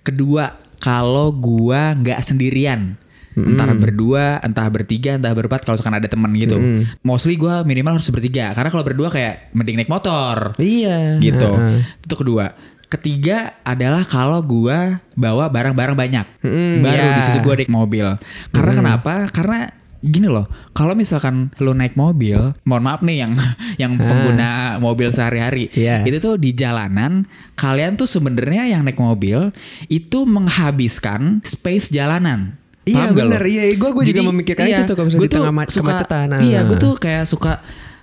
Kedua, 0.00 0.48
kalau 0.78 1.28
gua 1.30 1.92
nggak 1.92 2.24
sendirian, 2.24 2.96
entah 3.46 3.70
berdua, 3.74 4.40
entah 4.40 4.66
bertiga, 4.66 5.14
entah 5.14 5.30
berempat, 5.30 5.62
kalau 5.62 5.78
misalkan 5.78 5.98
ada 5.98 6.08
teman 6.08 6.30
gitu. 6.34 6.56
Mostly 7.00 7.36
gua 7.36 7.62
minimal 7.62 8.00
harus 8.00 8.10
bertiga, 8.10 8.50
karena 8.52 8.68
kalau 8.68 8.82
berdua 8.82 9.08
kayak 9.08 9.52
mending 9.52 9.78
naik 9.78 9.90
motor, 9.90 10.58
Iya. 10.58 11.22
gitu. 11.22 11.50
Heeh. 11.54 11.78
Itu 12.00 12.14
kedua. 12.16 12.50
Ketiga 12.88 13.52
adalah 13.62 14.02
kalau 14.02 14.40
gua 14.40 15.04
bawa 15.12 15.52
barang-barang 15.52 15.92
banyak, 15.92 16.26
Mm, 16.40 16.80
baru 16.80 17.04
iya. 17.04 17.16
di 17.16 17.22
situ 17.22 17.38
gua 17.44 17.54
naik 17.54 17.68
mobil. 17.68 18.06
Karena 18.48 18.72
kenapa? 18.72 19.28
Karena 19.28 19.68
gini 19.98 20.24
loh, 20.24 20.46
kalau 20.72 20.94
misalkan 20.94 21.50
lo 21.58 21.74
naik 21.74 21.98
mobil, 21.98 22.38
mohon 22.62 22.84
maaf 22.86 23.02
nih 23.02 23.18
yang 23.18 23.34
yang 23.82 23.92
pengguna 23.98 24.78
mobil 24.78 25.10
sehari-hari, 25.10 25.68
Iya. 25.74 26.06
itu 26.06 26.16
tuh 26.16 26.38
di 26.38 26.54
jalanan 26.54 27.26
kalian 27.58 27.98
tuh 27.98 28.06
sebenarnya 28.06 28.70
yang 28.70 28.86
naik 28.86 28.96
mobil 28.96 29.50
itu 29.86 30.22
menghabiskan 30.24 31.42
space 31.42 31.90
jalanan. 31.90 32.56
Iya, 32.88 33.04
gak 33.06 33.14
lo? 33.14 33.18
bener. 33.28 33.42
Iya, 33.44 33.62
gua- 33.74 33.92
gua 33.92 34.04
juga 34.04 34.22
memikirkan 34.24 34.64
itu 34.64 34.82
tuh 34.82 34.94
kalau 34.94 35.06
misalnya 35.06 35.22
di 35.22 35.30
tengah 35.30 35.52
suka- 35.66 35.82
kemacetan. 35.82 36.26
Nah. 36.28 36.40
Iya, 36.40 36.58
gue 36.64 36.76
tuh 36.76 36.92
kayak 36.94 37.24
suka 37.24 37.52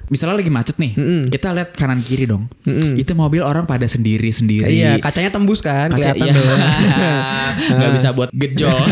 misalnya 0.06 0.38
lagi 0.38 0.54
macet 0.54 0.78
nih, 0.78 0.94
kita 1.34 1.50
lihat 1.50 1.74
kanan 1.74 1.98
kiri 2.00 2.30
dong. 2.30 2.46
Itu 2.94 3.14
mobil 3.14 3.42
orang 3.42 3.66
pada 3.66 3.86
sendiri 3.86 4.30
sendiri. 4.30 4.70
Iya, 4.70 5.02
kacanya 5.02 5.34
tembus 5.34 5.60
kan, 5.60 5.90
Kaca 5.90 6.14
kelihatan 6.14 6.30
iya. 6.30 6.34
tuh. 6.36 6.46
nggak 7.82 7.92
bisa 7.92 8.14
buat 8.14 8.30
gejol. 8.30 8.70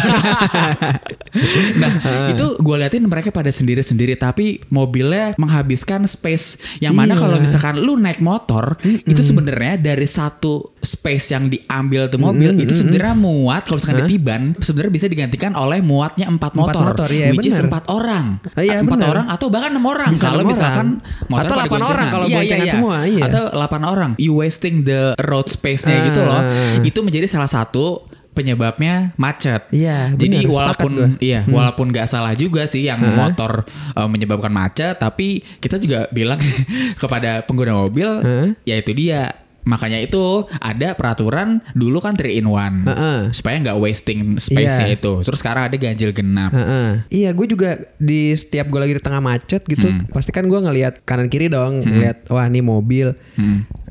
nah 1.77 1.91
itu 2.29 2.45
gue 2.57 2.75
liatin 2.77 3.05
mereka 3.05 3.29
pada 3.29 3.49
sendiri-sendiri 3.49 4.13
tapi 4.15 4.61
mobilnya 4.69 5.33
menghabiskan 5.35 6.05
space 6.05 6.57
yang 6.79 6.93
mana 6.93 7.13
Iya. 7.13 7.21
kalau 7.21 7.37
misalkan 7.37 7.75
lu 7.77 7.93
naik 7.93 8.17
motor 8.17 8.73
itu 8.83 9.21
sebenarnya 9.21 9.77
dari 9.77 10.05
satu 10.05 10.72
space 10.83 11.31
yang 11.31 11.47
diambil 11.47 12.11
tuh 12.11 12.19
mobil 12.19 12.51
itu 12.59 12.75
sebenarnya 12.75 13.15
muat 13.15 13.63
kalau 13.63 13.79
misalkan 13.79 14.03
ditiban 14.03 14.41
sebenarnya 14.59 14.91
bisa 14.91 15.07
digantikan 15.07 15.55
oleh 15.55 15.79
muatnya 15.79 16.27
empat 16.27 16.51
motor, 16.53 16.91
motor, 16.91 17.07
iya, 17.07 17.31
which 17.31 17.47
is 17.47 17.55
bener. 17.55 17.71
empat 17.71 17.83
orang, 17.87 18.43
Ah, 18.51 18.59
iya, 18.59 18.83
empat 18.83 18.99
bener. 18.99 19.09
orang 19.15 19.25
atau 19.31 19.47
bahkan 19.47 19.71
enam 19.71 19.85
orang 19.87 20.11
kalau 20.19 20.43
misalkan 20.43 20.99
orang. 20.99 21.31
motor 21.31 21.47
Atau 21.47 21.55
delapan 21.55 21.81
orang 21.87 22.07
kalau 22.11 22.25
Iya, 22.27 22.39
iya, 22.43 22.57
iya. 22.59 22.73
semua, 22.75 22.97
iya. 23.07 23.23
Atau 23.23 23.43
8 23.49 23.83
orang. 23.87 24.11
You 24.19 24.35
wasting 24.35 24.83
the 24.83 25.15
road 25.23 25.47
space-nya 25.47 26.11
gitu 26.11 26.21
loh. 26.21 26.43
Ah. 26.43 26.83
Itu 26.83 26.99
menjadi 26.99 27.31
salah 27.31 27.47
satu 27.47 28.03
penyebabnya 28.33 29.13
macet. 29.15 29.69
Iya, 29.69 30.11
Jadi 30.11 30.43
benar, 30.43 30.51
walaupun 30.51 30.91
gua. 30.91 31.05
Hmm. 31.05 31.17
iya, 31.21 31.45
walaupun 31.45 31.85
nggak 31.93 32.09
salah 32.09 32.33
juga 32.33 32.65
sih 32.65 32.83
yang 32.83 32.97
motor 32.99 33.61
uh, 33.93 34.09
menyebabkan 34.09 34.49
macet, 34.49 34.97
tapi 34.97 35.39
kita 35.61 35.77
juga 35.77 36.09
bilang 36.09 36.41
kepada 37.01 37.45
pengguna 37.45 37.77
mobil, 37.77 38.09
Hah? 38.19 38.49
ya 38.65 38.75
itu 38.75 38.91
dia. 38.91 39.31
Makanya 39.63 39.99
itu 39.99 40.43
ada 40.59 40.91
peraturan 40.93 41.63
dulu 41.71 42.03
kan 42.03 42.13
3 42.13 42.27
in 42.29 42.47
1 42.47 42.83
Heeh. 42.83 43.19
supaya 43.31 43.55
nggak 43.63 43.77
wasting 43.79 44.35
space-nya 44.35 44.91
Iya. 44.91 44.97
itu. 44.99 45.13
Terus 45.23 45.39
sekarang 45.39 45.71
ada 45.71 45.75
ganjil 45.75 46.11
genap. 46.11 46.51
Heeh. 46.51 47.07
Iya, 47.07 47.29
gue 47.31 47.47
juga 47.47 47.79
di 47.95 48.35
setiap 48.35 48.67
gue 48.67 48.79
lagi 48.79 48.93
di 48.95 49.03
tengah 49.03 49.23
macet 49.23 49.63
gitu, 49.63 49.87
pasti 50.11 50.29
kan 50.29 50.43
gue 50.45 50.59
ngelihat 50.59 51.03
kanan 51.03 51.27
kiri 51.27 51.47
dong, 51.47 51.79
ngelihat 51.79 52.27
wah 52.27 52.43
ini 52.43 52.59
mobil. 52.59 53.15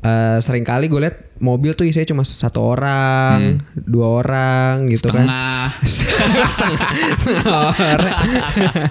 Eh, 0.03 0.37
sering 0.43 0.61
kali 0.61 0.91
gue 0.91 0.99
lihat 0.99 1.17
mobil 1.39 1.71
tuh 1.73 1.83
isinya 1.83 2.05
cuma 2.05 2.23
satu 2.23 2.59
orang, 2.61 3.59
dua 3.73 4.21
orang 4.21 4.87
gitu 4.87 5.07
kan. 5.07 5.23
Tengah. 5.23 5.67
setengah, 5.87 6.91
setengah 7.17 7.47
orang. 7.49 8.17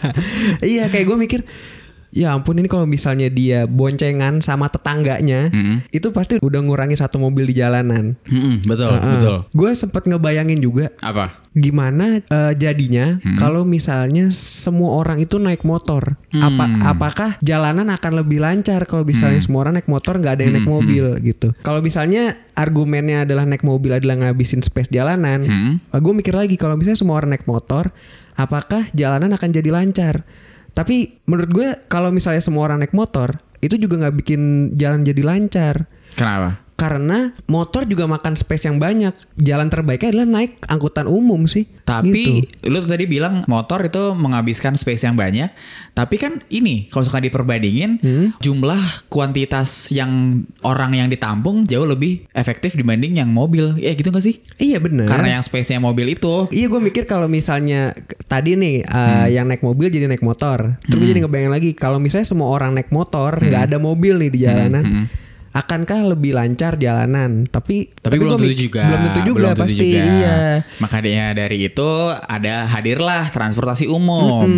iya 0.72 0.88
kayak 0.88 1.04
gue 1.04 1.16
mikir 1.16 1.40
ya 2.12 2.36
ampun 2.36 2.60
ini 2.60 2.68
kalau 2.68 2.84
misalnya 2.84 3.26
dia 3.26 3.64
boncengan 3.64 4.44
sama 4.44 4.68
tetangganya 4.68 5.48
itu 5.88 6.12
pasti 6.12 6.36
udah 6.38 6.60
ngurangi 6.60 6.92
satu 6.94 7.16
mobil 7.16 7.48
di 7.48 7.56
jalanan. 7.56 8.20
Mm-mm, 8.28 8.68
betul, 8.68 8.92
betul. 9.00 9.36
gue 9.48 9.70
sempet 9.72 10.04
ngebayangin 10.04 10.60
juga 10.60 10.92
Apa? 11.00 11.40
gimana 11.52 12.20
eh, 12.20 12.52
jadinya 12.56 13.16
kalau 13.36 13.64
misalnya 13.64 14.32
semua 14.32 14.96
orang 14.96 15.20
itu 15.20 15.36
naik 15.36 15.64
motor 15.64 16.16
apa 16.32 16.64
apakah 16.88 17.30
jalanan 17.40 17.92
akan 17.92 18.24
lebih 18.24 18.40
lancar 18.40 18.84
kalau 18.84 19.04
misalnya 19.04 19.40
semua 19.40 19.64
orang 19.64 19.80
naik 19.80 19.88
motor 19.88 20.16
nggak 20.16 20.36
ada 20.36 20.42
yang 20.44 20.54
naik 20.56 20.68
mobil 20.68 21.04
gitu. 21.20 21.52
Kalau 21.60 21.80
misalnya 21.80 22.36
argumennya 22.52 23.24
adalah 23.24 23.44
naik 23.44 23.64
mobil 23.64 23.92
adalah 23.92 24.16
ngabisin 24.20 24.60
space 24.60 24.92
jalanan 24.92 25.40
Hmm. 25.42 25.80
gue 25.92 26.12
mikir 26.12 26.32
lagi 26.36 26.56
kalau 26.56 26.76
misalnya 26.76 27.00
semua 27.00 27.16
orang 27.20 27.36
naik 27.36 27.48
motor 27.48 27.88
apakah 28.36 28.84
jalanan 28.92 29.32
akan 29.32 29.48
jadi 29.52 29.68
lancar 29.72 30.24
tapi 30.72 31.20
menurut 31.28 31.50
gue 31.52 31.68
kalau 31.88 32.08
misalnya 32.08 32.40
semua 32.40 32.68
orang 32.68 32.80
naik 32.82 32.96
motor 32.96 33.40
itu 33.62 33.78
juga 33.78 34.00
nggak 34.02 34.16
bikin 34.24 34.40
jalan 34.74 35.06
jadi 35.06 35.22
lancar 35.22 35.86
Kenapa? 36.12 36.61
Karena 36.82 37.30
motor 37.46 37.86
juga 37.86 38.10
makan 38.10 38.34
space 38.34 38.66
yang 38.66 38.82
banyak. 38.82 39.14
Jalan 39.38 39.70
terbaiknya 39.70 40.10
adalah 40.10 40.26
naik 40.34 40.58
angkutan 40.66 41.06
umum 41.06 41.46
sih. 41.46 41.70
Tapi 41.86 42.42
Gitu. 42.42 42.66
lu 42.66 42.82
tadi 42.82 43.06
bilang 43.06 43.46
motor 43.46 43.86
itu 43.86 44.18
menghabiskan 44.18 44.74
space 44.74 45.06
yang 45.06 45.14
banyak. 45.14 45.46
Tapi 45.94 46.18
kan 46.18 46.42
ini 46.50 46.90
kalau 46.90 47.06
suka 47.06 47.22
diperbandingin 47.22 48.02
Hmm? 48.02 48.34
jumlah 48.40 48.82
kuantitas 49.06 49.92
yang 49.92 50.42
orang 50.64 50.96
yang 50.96 51.06
ditampung 51.06 51.62
jauh 51.62 51.86
lebih 51.86 52.26
efektif 52.32 52.74
dibanding 52.74 53.14
yang 53.14 53.30
mobil. 53.30 53.78
Ya 53.78 53.94
gitu 53.94 54.10
gak 54.10 54.24
sih? 54.24 54.42
Iya 54.58 54.82
bener. 54.82 55.06
Karena 55.06 55.38
yang 55.38 55.44
space-nya 55.44 55.78
mobil 55.78 56.10
itu 56.10 56.50
Iya 56.50 56.66
gue 56.66 56.80
mikir 56.80 57.06
kalau 57.06 57.30
misalnya 57.30 57.94
tadi 58.26 58.58
nih 58.58 58.82
uh, 58.82 59.28
yang 59.28 59.46
naik 59.46 59.62
mobil 59.62 59.86
jadi 59.86 60.10
naik 60.10 60.24
motor. 60.24 60.80
Terus 60.82 60.98
gue 60.98 61.08
jadi 61.08 61.22
ngebayang 61.22 61.52
lagi 61.52 61.70
kalau 61.76 62.02
misalnya 62.02 62.26
semua 62.26 62.50
orang 62.50 62.74
naik 62.74 62.90
motor 62.90 63.38
nggak 63.38 63.70
ada 63.70 63.78
mobil 63.78 64.18
nih 64.18 64.30
di 64.32 64.38
jalanan. 64.42 65.06
Akankah 65.52 66.00
lebih 66.16 66.32
lancar 66.32 66.80
jalanan? 66.80 67.44
Tapi 67.44 67.92
tapi, 68.00 68.16
belum 68.16 68.36
gua 68.36 68.40
tentu 68.40 68.56
juga. 68.56 68.82
Belum 68.88 69.00
tentu 69.04 69.20
juga 69.28 69.36
Belum 69.36 69.52
pasti. 69.60 69.76
juga. 69.76 70.00
Iya. 70.00 70.38
Makanya 70.80 71.24
dari 71.36 71.58
itu 71.68 71.90
ada 72.24 72.54
hadirlah 72.72 73.28
transportasi 73.28 73.84
umum. 73.92 74.48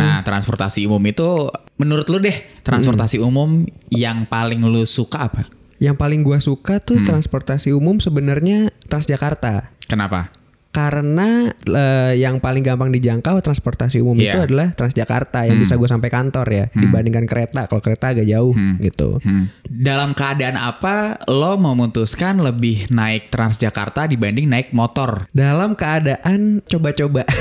Nah, 0.00 0.24
transportasi 0.24 0.88
umum 0.88 1.04
itu 1.04 1.52
menurut 1.76 2.08
lu 2.08 2.18
deh, 2.24 2.36
transportasi 2.64 3.20
umum 3.20 3.68
yang 3.92 4.24
paling 4.24 4.64
lu 4.64 4.88
suka 4.88 5.28
apa? 5.28 5.44
Yang 5.80 5.96
paling 5.96 6.20
gua 6.24 6.40
suka 6.40 6.80
tuh 6.80 7.00
transportasi 7.04 7.72
umum 7.76 8.00
sebenarnya 8.00 8.72
Transjakarta. 8.90 9.70
Kenapa? 9.86 10.34
Karena 10.70 11.50
eh, 11.50 12.14
yang 12.16 12.38
paling 12.38 12.62
gampang 12.62 12.90
dijangkau 12.90 13.38
transportasi 13.38 13.98
umum 13.98 14.14
Iya. 14.14 14.30
itu 14.30 14.38
adalah 14.40 14.70
Transjakarta 14.70 15.42
yang 15.42 15.58
bisa 15.58 15.74
gue 15.74 15.84
sampai 15.84 16.06
kantor 16.08 16.46
ya 16.46 16.64
dibandingkan 16.70 17.26
kereta. 17.26 17.66
Kalau 17.66 17.80
kereta 17.80 18.12
agak 18.12 18.24
jauh 18.24 18.54
gitu. 18.78 19.18
Hmm. 19.20 19.50
Dalam 19.66 20.12
keadaan 20.12 20.54
apa 20.54 21.18
lo 21.26 21.56
memutuskan 21.56 22.38
lebih 22.38 22.86
naik 22.88 23.28
Transjakarta 23.28 24.06
dibanding 24.06 24.46
naik 24.46 24.70
motor? 24.70 25.26
Dalam 25.30 25.74
keadaan 25.74 26.62
coba-coba. 26.62 27.26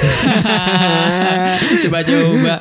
Coba-coba. 1.79 2.53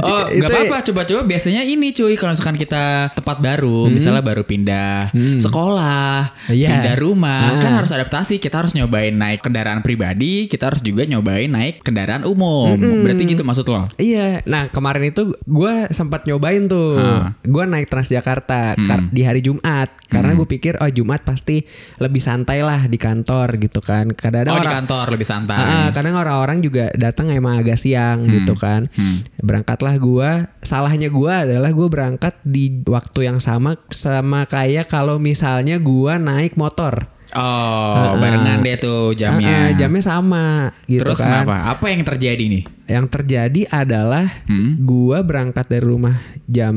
Oh, 0.00 0.22
nggak 0.26 0.48
apa-apa. 0.48 0.76
Coba-coba 0.82 1.22
biasanya 1.24 1.62
ini 1.62 1.92
cuy. 1.92 2.16
Kalau 2.16 2.32
misalkan 2.32 2.56
kita 2.56 3.12
tempat 3.12 3.38
baru, 3.38 3.86
misalnya 3.88 4.22
baru 4.22 4.42
pindah 4.42 5.10
sekolah, 5.38 6.32
Iya. 6.48 6.70
pindah 6.72 6.96
rumah, 6.96 7.56
Ah. 7.56 7.60
kan 7.60 7.72
harus 7.72 7.90
adaptasi. 7.90 8.38
Kita 8.38 8.58
harus 8.58 8.72
nyobain 8.72 9.12
naik 9.12 9.42
kendaraan 9.42 9.80
pribadi. 9.80 10.15
Kita 10.46 10.66
harus 10.66 10.80
juga 10.80 11.04
nyobain 11.04 11.46
naik 11.46 11.80
kendaraan 11.80 12.24
umum. 12.24 12.72
Berarti 13.04 13.22
gitu 13.26 13.42
maksud 13.42 13.66
lo? 13.66 13.84
Iya, 13.96 14.40
nah 14.42 14.66
kemarin 14.66 15.06
itu 15.06 15.36
gue 15.38 15.74
sempat 15.90 16.24
nyobain 16.24 16.64
tuh, 16.64 16.96
gue 17.42 17.64
naik 17.64 17.86
Transjakarta 17.86 18.74
kar- 18.74 19.08
di 19.08 19.20
hari 19.20 19.38
Jumat 19.38 19.92
karena 20.06 20.32
gue 20.34 20.48
pikir 20.48 20.76
oh 20.76 20.88
Jumat 20.88 21.20
pasti 21.20 21.62
lebih 21.96 22.18
santai 22.18 22.60
lah 22.60 22.84
di 22.84 22.96
kantor 22.96 23.58
gitu 23.58 23.78
kan. 23.78 24.08
Kadang-kadang 24.08 24.50
Oh 24.50 24.58
di 24.58 24.62
orang 24.62 24.76
kantor 24.80 25.06
lebih 25.10 25.26
santai. 25.26 25.56
Ah, 25.56 25.88
kadang 25.90 26.14
orang-orang 26.14 26.58
juga 26.58 26.88
datang 26.92 27.28
emang 27.28 27.58
agak 27.58 27.76
siang 27.76 28.24
gitu 28.26 28.56
kan. 28.56 28.88
Berangkatlah 29.36 29.94
gua. 29.96 30.30
Salahnya 30.60 31.08
gua 31.08 31.42
adalah 31.42 31.70
gua 31.70 31.86
berangkat 31.86 32.34
di 32.42 32.82
waktu 32.82 33.26
yang 33.26 33.38
sama 33.38 33.76
sama 33.88 34.44
kayak 34.44 34.86
kalau 34.86 35.18
misalnya 35.18 35.76
gua 35.76 36.16
naik 36.16 36.54
motor. 36.54 37.12
Oh, 37.36 38.16
barengan 38.16 38.64
deh 38.64 38.76
tuh 38.80 39.12
jamnya. 39.12 39.68
Ah, 39.68 39.76
jamnya 39.76 40.02
sama 40.02 40.72
gitu 40.88 41.04
Terus 41.04 41.20
kan. 41.20 41.44
kenapa? 41.44 41.76
Apa 41.76 41.86
yang 41.92 42.00
terjadi 42.02 42.44
nih? 42.48 42.62
Yang 42.86 43.06
terjadi 43.10 43.62
adalah 43.68 44.24
Hmm. 44.46 44.78
gua 44.80 45.20
berangkat 45.20 45.66
dari 45.66 45.82
rumah 45.82 46.14
jam 46.44 46.74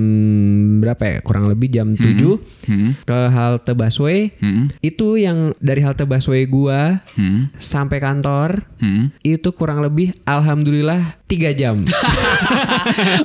berapa 0.80 1.00
ya? 1.00 1.18
Kurang 1.22 1.46
lebih 1.46 1.70
jam 1.70 1.94
7 1.94 2.42
Hmm. 2.66 2.98
ke 3.00 3.18
halte 3.30 3.72
busway. 3.72 4.34
Hmm. 4.38 4.74
Itu 4.80 5.16
yang 5.16 5.54
dari 5.58 5.80
halte 5.80 6.04
busway 6.04 6.44
gua 6.44 6.98
Hmm. 7.14 7.54
sampai 7.56 7.98
kantor 7.98 8.66
Hmm. 8.78 9.14
itu 9.22 9.50
kurang 9.52 9.80
lebih 9.80 10.18
alhamdulillah 10.24 11.22
tiga 11.26 11.54
jam. 11.54 11.86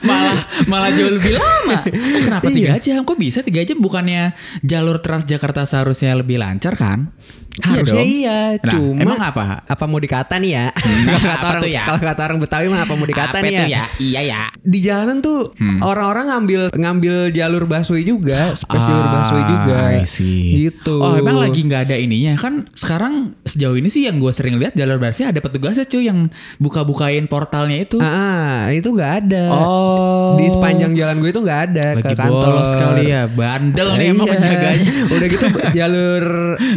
malah 0.03 0.39
malah 0.67 0.91
jauh 0.91 1.11
lebih 1.11 1.35
lama. 1.35 1.77
Oh, 1.81 2.21
kenapa 2.21 2.49
Iya. 2.51 2.77
jam? 2.79 3.01
Kok 3.03 3.17
bisa 3.17 3.41
tiga 3.41 3.63
jam? 3.63 3.79
Bukannya 3.79 4.33
jalur 4.61 4.99
Transjakarta 4.99 5.65
seharusnya 5.65 6.15
lebih 6.15 6.37
lancar 6.37 6.75
kan? 6.75 7.11
Harusnya 7.55 8.03
dong. 8.03 8.11
iya, 8.11 8.39
Nah, 8.59 8.73
cuma 8.73 8.99
emang 8.99 9.21
apa? 9.23 9.63
Apa 9.63 9.85
mau 9.87 9.97
dikata 9.97 10.43
nih 10.43 10.53
ya? 10.53 10.67
Kalau 10.75 11.23
kata 11.23 11.31
apa 11.33 11.47
orang, 11.49 11.63
tuh 11.63 11.71
ya? 11.71 11.83
Kalau 11.87 12.01
kata 12.03 12.21
orang 12.25 12.39
Betawi 12.43 12.67
apa 12.77 12.93
mau 12.93 13.07
dikata 13.07 13.31
Apa 13.31 13.39
nih 13.41 13.51
tuh 13.55 13.67
ya? 13.69 13.85
Iya 13.99 14.21
ya. 14.25 14.43
Di 14.59 14.79
jalanan 14.81 15.19
tuh 15.21 15.53
orang-orang 15.81 16.27
ngambil 16.31 16.63
ngambil 16.75 17.15
jalur 17.31 17.65
busway 17.65 18.03
juga, 18.03 18.53
space 18.53 18.81
Ah, 18.81 18.89
jalur 18.89 19.07
busway 19.13 19.43
juga. 19.45 19.79
Gitu. 20.05 20.97
Oh 20.97 21.15
emang 21.15 21.39
lagi 21.39 21.61
nggak 21.61 21.91
ada 21.91 21.97
ininya 21.97 22.35
kan 22.35 22.65
sekarang 22.73 23.35
sejauh 23.45 23.75
ini 23.75 23.89
sih 23.89 24.05
yang 24.05 24.19
gue 24.19 24.31
sering 24.31 24.57
lihat 24.57 24.75
jalur 24.75 24.97
busway 24.97 25.27
ada 25.27 25.39
petugasnya 25.39 25.85
cuy 25.85 26.05
yang 26.05 26.27
buka-bukain 26.59 27.25
portalnya 27.27 27.79
itu. 27.79 27.99
Ah, 27.99 28.67
ah, 28.67 28.73
itu 28.73 28.89
nggak 28.89 29.13
ada. 29.25 29.45
Oh. 29.51 30.35
Di 30.37 30.49
sepanjang 30.49 30.95
jalan 30.95 31.21
gue 31.21 31.31
itu 31.31 31.41
nggak 31.41 31.61
ada 31.71 31.87
lagi 31.95 32.05
ke 32.05 32.17
kantor. 32.17 32.51
bolos 32.51 32.69
sekali 32.71 33.05
ya. 33.09 33.23
Bandel 33.27 33.89
nih 33.97 34.07
emang 34.11 34.27
Iya. 34.27 34.35
penjaganya. 34.37 34.91
Udah 35.15 35.27
gitu 35.29 35.47
jalur 35.75 36.25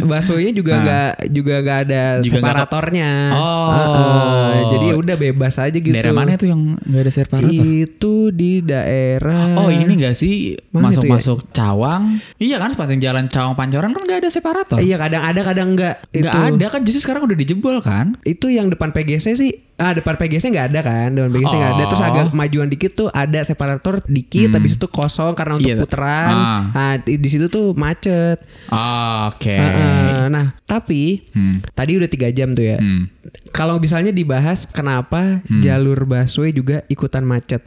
busway-nya 0.04 0.52
juga 0.52 0.72
nggak 0.78 1.10
juga 1.30 1.54
nggak 1.58 1.78
ada 1.88 2.02
Juga 2.20 2.34
separatornya. 2.40 3.10
Oh. 3.32 3.68
Ah, 3.68 3.78
ah. 3.78 4.50
jadi 4.68 4.86
udah 4.94 5.16
bebas 5.16 5.54
aja 5.56 5.72
gitu. 5.72 5.87
Daerah 5.92 6.14
mana 6.14 6.34
tuh 6.40 6.48
yang 6.50 6.76
nggak 6.76 7.02
ada 7.06 7.12
separator? 7.12 7.52
Itu 7.64 8.14
di 8.34 8.64
daerah 8.64 9.58
Oh 9.58 9.68
ini 9.68 9.92
gak 10.00 10.14
sih 10.16 10.56
ya? 10.56 10.78
masuk-masuk 10.78 11.50
Cawang? 11.52 12.20
Iya 12.40 12.56
kan 12.58 12.74
sepanjang 12.74 13.00
jalan 13.00 13.24
Cawang 13.28 13.54
Pancoran 13.54 13.90
kan 13.92 14.02
gak 14.08 14.20
ada 14.24 14.30
separator. 14.30 14.78
Iya 14.80 14.96
kadang 14.96 15.22
ada 15.22 15.40
kadang 15.44 15.68
enggak. 15.76 16.00
Gak 16.10 16.34
ada 16.34 16.66
kan 16.72 16.80
justru 16.82 17.04
sekarang 17.04 17.28
udah 17.28 17.36
dijebol 17.36 17.78
kan? 17.84 18.16
Itu 18.24 18.48
yang 18.48 18.72
depan 18.72 18.90
PGC 18.90 19.36
sih. 19.36 19.67
Ah 19.78 19.94
depan 19.94 20.14
PGC 20.14 20.50
nggak 20.50 20.68
ada 20.68 20.80
kan, 20.82 21.08
depan 21.08 21.30
PGC 21.30 21.54
nggak 21.54 21.72
ada. 21.72 21.84
Terus 21.86 22.02
Oh. 22.02 22.08
agak 22.10 22.26
majuan 22.32 22.66
dikit 22.66 22.92
tuh 22.92 23.08
ada 23.08 23.38
separator 23.40 24.02
dikit, 24.04 24.50
habis 24.50 24.74
itu 24.74 24.86
kosong 24.86 25.32
karena 25.32 25.54
untuk 25.54 25.70
Iya. 25.70 25.78
putaran. 25.78 26.34
Ah. 26.34 26.62
Nah 26.68 26.92
di, 26.98 27.14
di 27.14 27.28
situ 27.28 27.46
tuh 27.46 27.72
macet. 27.72 28.42
Oh, 28.68 29.30
Oke. 29.30 29.54
Ah, 29.54 29.70
ah. 29.70 30.26
nah 30.26 30.46
tapi 30.60 31.30
Hmm. 31.30 31.62
tadi 31.70 31.94
udah 31.94 32.06
tiga 32.06 32.26
jam 32.28 32.52
tuh 32.52 32.66
ya. 32.66 32.76
Hmm. 32.76 33.06
Kalau 33.48 33.78
misalnya 33.78 34.10
dibahas 34.10 34.66
kenapa 34.66 35.46
jalur 35.56 36.02
busway 36.02 36.50
juga 36.50 36.82
ikutan 36.88 37.22
macet. 37.22 37.62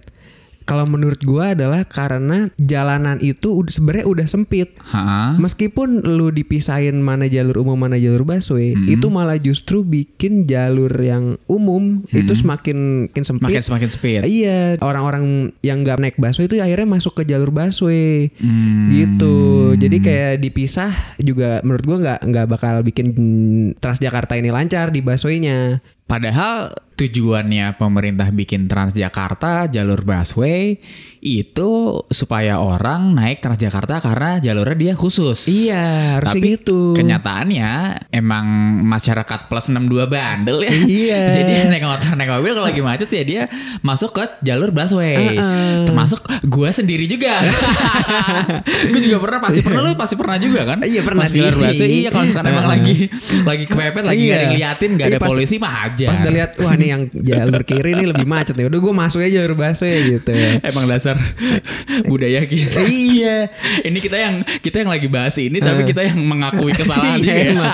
Kalau 0.65 0.85
menurut 0.87 1.19
gua 1.21 1.53
adalah 1.53 1.83
karena 1.83 2.49
jalanan 2.57 3.17
itu 3.19 3.61
sebenarnya 3.67 4.05
udah 4.07 4.27
sempit. 4.29 4.73
Ha? 4.93 5.35
Meskipun 5.37 6.05
lu 6.05 6.31
dipisahin 6.31 7.01
mana 7.01 7.27
jalur 7.27 7.61
umum 7.61 7.75
mana 7.75 7.97
jalur 7.97 8.23
busway, 8.23 8.73
Hmm. 8.73 8.87
itu 8.87 9.07
malah 9.11 9.37
justru 9.37 9.83
bikin 9.83 10.45
jalur 10.47 10.91
yang 10.95 11.35
umum 11.45 12.05
itu 12.09 12.31
semakin 12.33 13.09
makin 13.11 13.23
sempit. 13.25 13.43
Hmm. 13.43 13.53
Makin 13.53 13.63
semakin 13.65 13.89
speed. 13.91 14.21
Iya, 14.25 14.77
orang-orang 14.79 15.55
yang 15.65 15.83
nggak 15.83 15.97
naik 15.99 16.17
busway 16.17 16.45
itu 16.47 16.57
akhirnya 16.61 16.87
masuk 16.87 17.21
ke 17.21 17.23
jalur 17.27 17.51
busway. 17.51 18.29
Hmm. 18.39 18.89
Gitu. 18.93 19.35
Jadi 19.77 19.97
kayak 19.99 20.33
dipisah 20.39 20.91
juga 21.19 21.59
menurut 21.65 21.83
gua 21.83 21.97
nggak 21.99 22.19
nggak 22.27 22.45
bakal 22.47 22.75
bikin 22.85 23.07
Transjakarta 23.77 24.37
ini 24.37 24.49
lancar 24.53 24.89
di 24.93 25.01
busway-nya. 25.03 25.81
Padahal 26.11 26.75
tujuannya 26.99 27.79
pemerintah 27.79 28.27
bikin 28.35 28.67
Transjakarta 28.67 29.71
jalur 29.71 30.03
busway 30.03 30.75
itu 31.21 31.69
supaya 32.09 32.57
orang 32.57 33.13
naik 33.13 33.39
Transjakarta 33.39 34.01
karena 34.01 34.41
jalurnya 34.41 34.73
dia 34.73 34.93
khusus. 34.93 35.45
Iya, 35.45 36.17
harusnya 36.17 36.33
Tapi 36.33 36.49
gitu. 36.51 36.97
kenyataannya 36.97 37.69
emang 38.09 38.45
masyarakat 38.83 39.45
plus 39.45 39.69
62 39.69 39.85
bandel 40.07 40.57
ya. 40.59 40.73
Iya. 40.73 41.21
Jadi 41.37 41.51
naik 41.69 41.85
motor 41.85 42.17
naik 42.17 42.29
mobil 42.31 42.51
kalau 42.51 42.65
lagi 42.65 42.81
macet 42.81 43.05
ya 43.07 43.21
dia 43.21 43.41
masuk 43.79 44.11
ke 44.11 44.25
jalur 44.41 44.73
busway. 44.73 45.37
Uh-uh. 45.37 45.85
Termasuk 45.85 46.25
gue 46.41 46.69
sendiri 46.71 47.05
juga. 47.05 47.37
gue 48.91 49.01
juga 49.01 49.17
pernah 49.19 49.39
pasti 49.39 49.61
pernah 49.61 49.81
lu 49.83 49.93
pasti 49.93 50.15
pernah 50.17 50.37
juga 50.37 50.61
kan? 50.65 50.81
Iya, 50.81 51.01
pernah 51.01 51.25
Masuk 51.25 51.37
jalur 51.37 51.53
sih. 51.53 51.65
busway. 51.69 51.89
Iya 52.01 52.09
kalau 52.09 52.25
sekarang 52.27 52.49
emang 52.51 52.65
Uh-uh. 52.65 52.75
lagi 52.75 52.95
lagi 53.43 53.63
kepepet 53.65 54.03
lagi 54.03 54.17
Iya. 54.17 54.25
gak 54.25 54.33
ada 54.33 54.43
yang 54.43 54.55
liatin 54.57 54.91
gak 54.93 55.05
ada 55.05 55.11
Iya, 55.11 55.19
pas- 55.21 55.29
polisi 55.29 55.55
mah 55.57 55.73
aja. 55.85 56.07
Pas 56.09 56.17
udah 56.17 56.33
lihat 56.33 56.51
wah 56.57 56.73
nih 56.73 56.87
yang 56.89 57.01
jalur 57.13 57.61
kiri 57.61 57.91
nih 57.93 58.07
lebih 58.09 58.25
macet 58.25 58.57
nih. 58.57 58.65
Udah 58.65 58.79
gue 58.79 58.93
masuk 58.95 59.19
aja 59.21 59.31
jalur 59.37 59.53
busway 59.53 59.93
gitu. 60.11 60.33
Emang 60.61 60.85
dasar 60.89 61.10
budaya 62.09 62.41
kita. 62.43 62.79
iya. 62.83 63.49
ini 63.87 63.97
kita 63.97 64.15
yang 64.15 64.35
kita 64.59 64.81
yang 64.81 64.89
lagi 64.89 65.07
bahas 65.07 65.35
ini 65.35 65.57
tapi 65.57 65.83
kita 65.83 66.03
yang 66.03 66.19
mengakui 66.19 66.71
kesalahan 66.71 67.17
Iya, 67.21 67.53
juga 67.53 67.65
ya. 67.65 67.73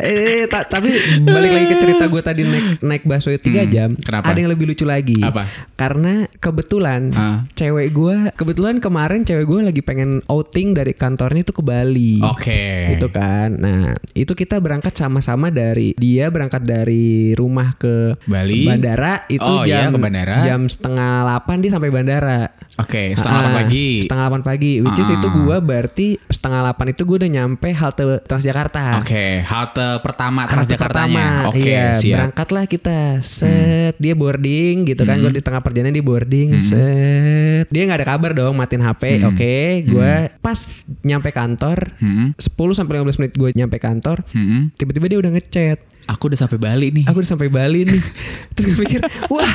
eh, 0.00 0.44
ta- 0.46 0.66
tapi 0.66 0.90
balik 1.22 1.50
lagi 1.50 1.66
ke 1.68 1.76
cerita 1.78 2.04
gue 2.06 2.20
tadi 2.20 2.42
naik 2.42 2.66
naik 2.80 3.02
busway 3.04 3.36
3 3.36 3.66
jam. 3.66 3.90
kenapa? 3.96 4.26
Ada 4.26 4.38
yang 4.38 4.50
lebih 4.50 4.66
lucu 4.66 4.84
lagi. 4.84 5.20
Apa? 5.20 5.46
Karena 5.74 6.12
kebetulan 6.36 7.12
Ah. 7.12 7.42
cewek 7.52 7.88
gue 7.90 8.16
kebetulan 8.32 8.78
kemarin 8.78 9.22
cewek 9.22 9.44
gue 9.44 9.60
lagi 9.62 9.80
pengen 9.80 10.20
outing 10.26 10.72
dari 10.72 10.92
kantornya 10.92 11.42
itu 11.42 11.52
ke 11.52 11.62
Bali. 11.62 12.20
Oke. 12.22 12.94
Gitu 12.94 13.08
kan. 13.08 13.48
Nah, 13.52 13.82
itu 14.12 14.32
kita 14.32 14.58
berangkat 14.58 14.94
sama-sama 14.94 15.48
dari 15.48 15.92
dia 15.94 16.28
berangkat 16.28 16.62
dari 16.62 17.32
rumah 17.32 17.74
ke 17.74 18.16
Bali. 18.24 18.64
bandara 18.64 19.24
itu 19.26 19.42
Oh, 19.42 19.62
iya, 19.62 19.84
jam 19.84 19.92
ke 19.92 19.98
bandara. 19.98 20.36
jam 20.42 20.60
setengah 20.64 21.12
8 21.24 21.58
dia 21.58 21.70
sampai 21.70 21.90
bandara. 21.90 22.29
Jatinegara. 22.30 22.58
Oke, 22.80 23.02
setengah 23.12 23.40
delapan 23.40 23.50
Ah, 23.50 23.58
pagi. 23.60 23.88
Setengah 24.00 24.24
8 24.24 24.40
pagi. 24.42 24.72
Which 24.80 24.96
is 24.96 25.10
Ah. 25.10 25.16
itu 25.18 25.28
gua 25.36 25.56
berarti 25.60 26.06
setengah 26.24 26.60
8 26.64 26.86
itu 26.88 27.02
gue 27.04 27.16
udah 27.18 27.30
nyampe 27.30 27.68
halte 27.70 28.02
Transjakarta. 28.24 28.84
Oke, 28.98 29.24
halte 29.42 29.88
pertama 30.00 30.46
Transjakartanya. 30.46 31.50
Oke, 31.50 31.60
iya, 31.60 31.92
siap. 31.92 32.16
berangkatlah 32.16 32.64
kita. 32.64 33.00
Set, 33.20 33.94
dia 33.98 34.14
boarding 34.14 34.86
gitu 34.86 35.02
kan. 35.02 35.20
Gue 35.20 35.32
di 35.32 35.42
tengah 35.42 35.60
perjalanan 35.60 35.92
dia 35.92 36.00
boarding. 36.02 36.56
Set. 36.58 37.66
Dia 37.68 37.82
nggak 37.84 37.98
ada 38.00 38.08
kabar 38.08 38.30
dong, 38.32 38.56
matiin 38.56 38.80
HP. 38.80 39.02
Oke, 39.26 39.54
gue 39.84 40.12
pas 40.40 40.58
nyampe 41.02 41.30
kantor, 41.30 41.92
Hmm, 42.00 42.32
10 42.34 42.72
sampai 42.72 42.96
15 42.96 43.18
menit 43.18 43.34
gue 43.34 43.50
nyampe 43.52 43.76
kantor, 43.76 44.24
hmm. 44.30 44.72
tiba-tiba 44.74 45.06
dia 45.06 45.18
udah 45.20 45.32
ngechat. 45.32 45.78
Aku 46.08 46.32
udah 46.32 46.38
sampai 46.38 46.58
Bali 46.58 46.88
nih. 46.90 47.04
Aku 47.06 47.20
udah 47.20 47.30
sampai 47.36 47.48
Bali 47.52 47.84
nih. 47.86 48.02
Terus 48.54 48.76
gue 48.76 48.84
pikir, 48.84 49.00
wah 49.30 49.52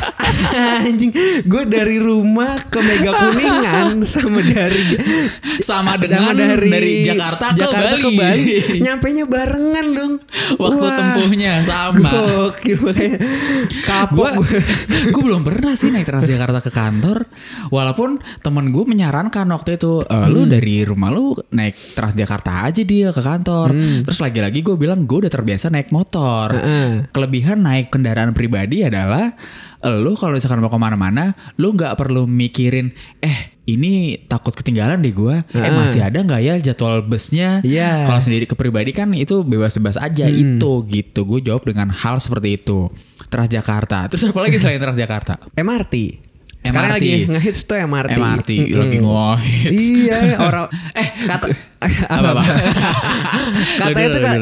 anjing, 0.81 1.11
gue 1.45 1.63
dari 1.67 1.97
rumah 2.01 2.57
ke 2.69 2.79
Mega 2.81 3.11
Kuningan 3.13 4.01
sama 4.11 4.41
dari 4.41 4.97
Sama 5.61 5.95
sama 5.95 6.01
dengan 6.01 6.33
dari, 6.35 7.05
Jakarta, 7.05 7.53
ke 7.53 7.67
Bali. 7.69 8.01
ke 8.01 8.09
Bali. 8.17 8.45
Nyampenya 8.85 9.23
barengan 9.29 9.85
dong. 9.93 10.13
Waktu 10.57 10.83
Wah, 10.83 10.97
tempuhnya 10.97 11.53
sama. 11.63 12.09
Gokil 12.11 12.77
makanya 12.81 13.17
kapok 13.85 14.33
Gue 14.35 14.59
gue. 15.11 15.21
belum 15.21 15.41
pernah 15.45 15.73
sih 15.77 15.89
naik 15.93 16.07
Transjakarta 16.07 16.59
ke 16.65 16.71
kantor. 16.73 17.25
Walaupun 17.69 18.19
temen 18.41 18.71
gue 18.71 18.83
menyarankan 18.85 19.45
waktu 19.51 19.77
itu, 19.77 20.01
"Eh, 20.01 20.27
lu 20.29 20.49
dari 20.49 20.81
rumah 20.83 21.09
lu 21.13 21.35
naik 21.53 21.95
Transjakarta 21.95 22.65
aja 22.67 22.81
dia 22.81 23.09
ke 23.13 23.21
kantor. 23.21 23.73
Terus 24.05 24.19
lagi-lagi 24.19 24.59
gue 24.65 24.75
bilang 24.75 25.05
gue 25.05 25.25
udah 25.25 25.31
terbiasa 25.31 25.69
naik 25.69 25.93
motor. 25.93 26.34
Heeh. 26.51 27.07
Kelebihan 27.09 27.61
naik 27.61 27.87
kendaraan 27.89 28.35
pribadi 28.35 28.83
adalah 28.83 29.31
eh, 29.79 29.95
lu 29.95 30.17
kalau 30.17 30.35
misalkan 30.35 30.59
mau 30.59 30.67
ke 30.67 30.75
mana-mana, 30.75 31.31
lu 31.55 31.71
nggak 31.71 31.95
perlu 31.95 32.25
mikirin, 32.25 32.91
eh 33.21 33.55
ini 33.65 34.21
takut 34.25 34.53
ketinggalan 34.53 35.01
deh 35.01 35.09
gue. 35.09 35.35
Eh 35.41 35.57
Heeh. 35.57 35.73
masih 35.73 36.01
ada 36.05 36.21
nggak 36.21 36.41
ya 36.41 36.53
jadwal 36.61 37.01
busnya? 37.01 37.65
Iya. 37.65 38.05
Kalau 38.05 38.21
sendiri 38.21 38.45
ke 38.45 38.53
pribadi 38.53 38.93
kan 38.93 39.09
itu 39.11 39.41
bebas-bebas 39.41 39.97
aja 39.97 40.29
itu 40.29 40.71
gitu. 40.85 41.19
Gue 41.25 41.41
jawab 41.41 41.65
dengan 41.65 41.89
hal 41.89 42.21
seperti 42.21 42.61
itu. 42.61 42.93
Transjakarta. 43.25 44.05
Terus 44.13 44.29
apa 44.29 44.39
lagi 44.39 44.61
selain 44.61 44.77
Transjakarta? 44.77 45.41
MRT. 45.57 45.95
Sekarang 46.65 46.97
MRT. 46.97 46.97
lagi 46.97 47.13
ngehits 47.29 47.61
tuh 47.65 47.77
MRT. 47.77 48.17
MRT 48.17 48.49
Mm-mm. 48.57 48.79
lagi 48.81 48.97
ngehits. 48.97 49.81
Iya, 49.85 50.19
orang 50.41 50.65
eh 51.01 51.09
kata 51.25 51.45
Apa 52.09 52.27
apa? 52.33 52.43
Katanya 53.85 54.07
tuh 54.09 54.21
kan. 54.21 54.39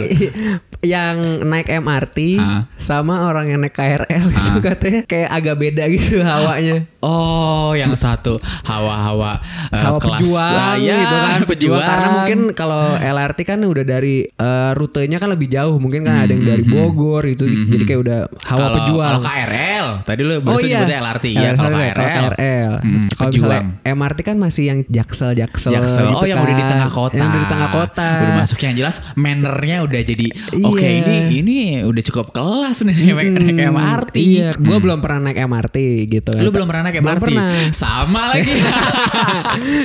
Yang 0.83 1.47
naik 1.47 1.71
MRT 1.71 2.35
sama 2.75 3.23
orang 3.31 3.47
yang 3.55 3.59
naik 3.63 3.71
KRL 3.71 4.27
itu 4.27 4.59
katanya 4.59 5.01
kayak 5.07 5.29
agak 5.31 5.55
beda 5.55 5.83
gitu 5.87 6.19
hawanya. 6.19 6.83
Oh, 7.03 7.75
yang 7.75 7.91
satu 7.99 8.39
hawa-hawa 8.63 9.35
eh, 9.75 9.83
Hawa 9.83 9.99
kelas 9.99 10.23
pejuang 10.23 10.55
ah, 10.55 10.75
ya, 10.79 10.95
gitu 11.03 11.15
kan 11.19 11.39
pejuang. 11.43 11.83
karena 11.83 12.07
mungkin 12.15 12.39
kalau 12.55 12.95
LRT 12.95 13.39
kan 13.43 13.59
udah 13.59 13.83
dari 13.83 14.23
eh, 14.23 14.71
rutenya 14.71 15.19
kan 15.19 15.27
lebih 15.35 15.51
jauh 15.51 15.75
mungkin 15.83 16.07
kan 16.07 16.23
ada 16.23 16.31
yang 16.31 16.47
dari 16.47 16.63
Bogor 16.63 17.27
gitu 17.27 17.43
jadi 17.43 17.83
kayak 17.83 18.01
udah 18.07 18.19
hawa 18.47 18.59
kalau, 18.59 18.75
pejuang 18.79 19.07
Kalau 19.07 19.21
KRL, 19.23 19.87
tadi 20.07 20.21
lu 20.23 20.35
baru 20.39 20.57
sebutnya 20.63 20.99
LRT 21.03 21.25
ya. 21.31 21.49
Kalau 21.55 21.69
KRL, 21.75 21.95
KRL. 21.99 22.71
Hmm, 22.79 23.05
Kalau 23.11 23.31
pejuang. 23.31 23.51
misalnya 23.51 23.61
MRT 23.83 24.19
kan 24.23 24.35
masih 24.39 24.63
yang 24.63 24.79
jaksel 24.87 25.31
jaksel, 25.35 25.71
Jaksel. 25.75 26.07
gitu 26.07 26.23
oh 26.23 26.25
yang 26.27 26.39
udah 26.39 26.55
di 26.55 26.63
kan. 26.63 26.71
tengah 26.71 26.89
kota. 26.91 27.19
Yang 27.19 27.27
udah 27.27 27.41
di 27.43 27.49
tengah 27.51 27.69
kota. 27.71 28.09
Udah 28.15 28.35
masuk 28.47 28.59
yang 28.63 28.73
jelas 28.79 28.95
mannernya 29.19 29.77
udah 29.83 30.01
jadi 30.07 30.27
oke 30.73 30.81
Iya. 30.83 30.99
ini 30.99 31.15
ini 31.35 31.57
udah 31.81 32.03
cukup 32.03 32.27
kelas 32.29 32.81
nih 32.81 32.95
naik, 33.07 33.29
naik 33.31 33.59
MRT. 33.67 34.15
Iya, 34.15 34.47
gue 34.53 34.65
Hmm. 34.71 34.83
belum 34.83 34.99
pernah 34.99 35.19
naik 35.23 35.39
MRT 35.39 35.77
gitu. 36.07 36.31
kan. 36.31 36.39
Lu 36.39 36.49
belum 36.49 36.65
pernah 36.65 36.83
naik 36.83 36.97
Belum 36.97 37.07
MRT? 37.11 37.23
pernah. 37.23 37.47
Sama 37.71 38.21
lagi. 38.29 38.49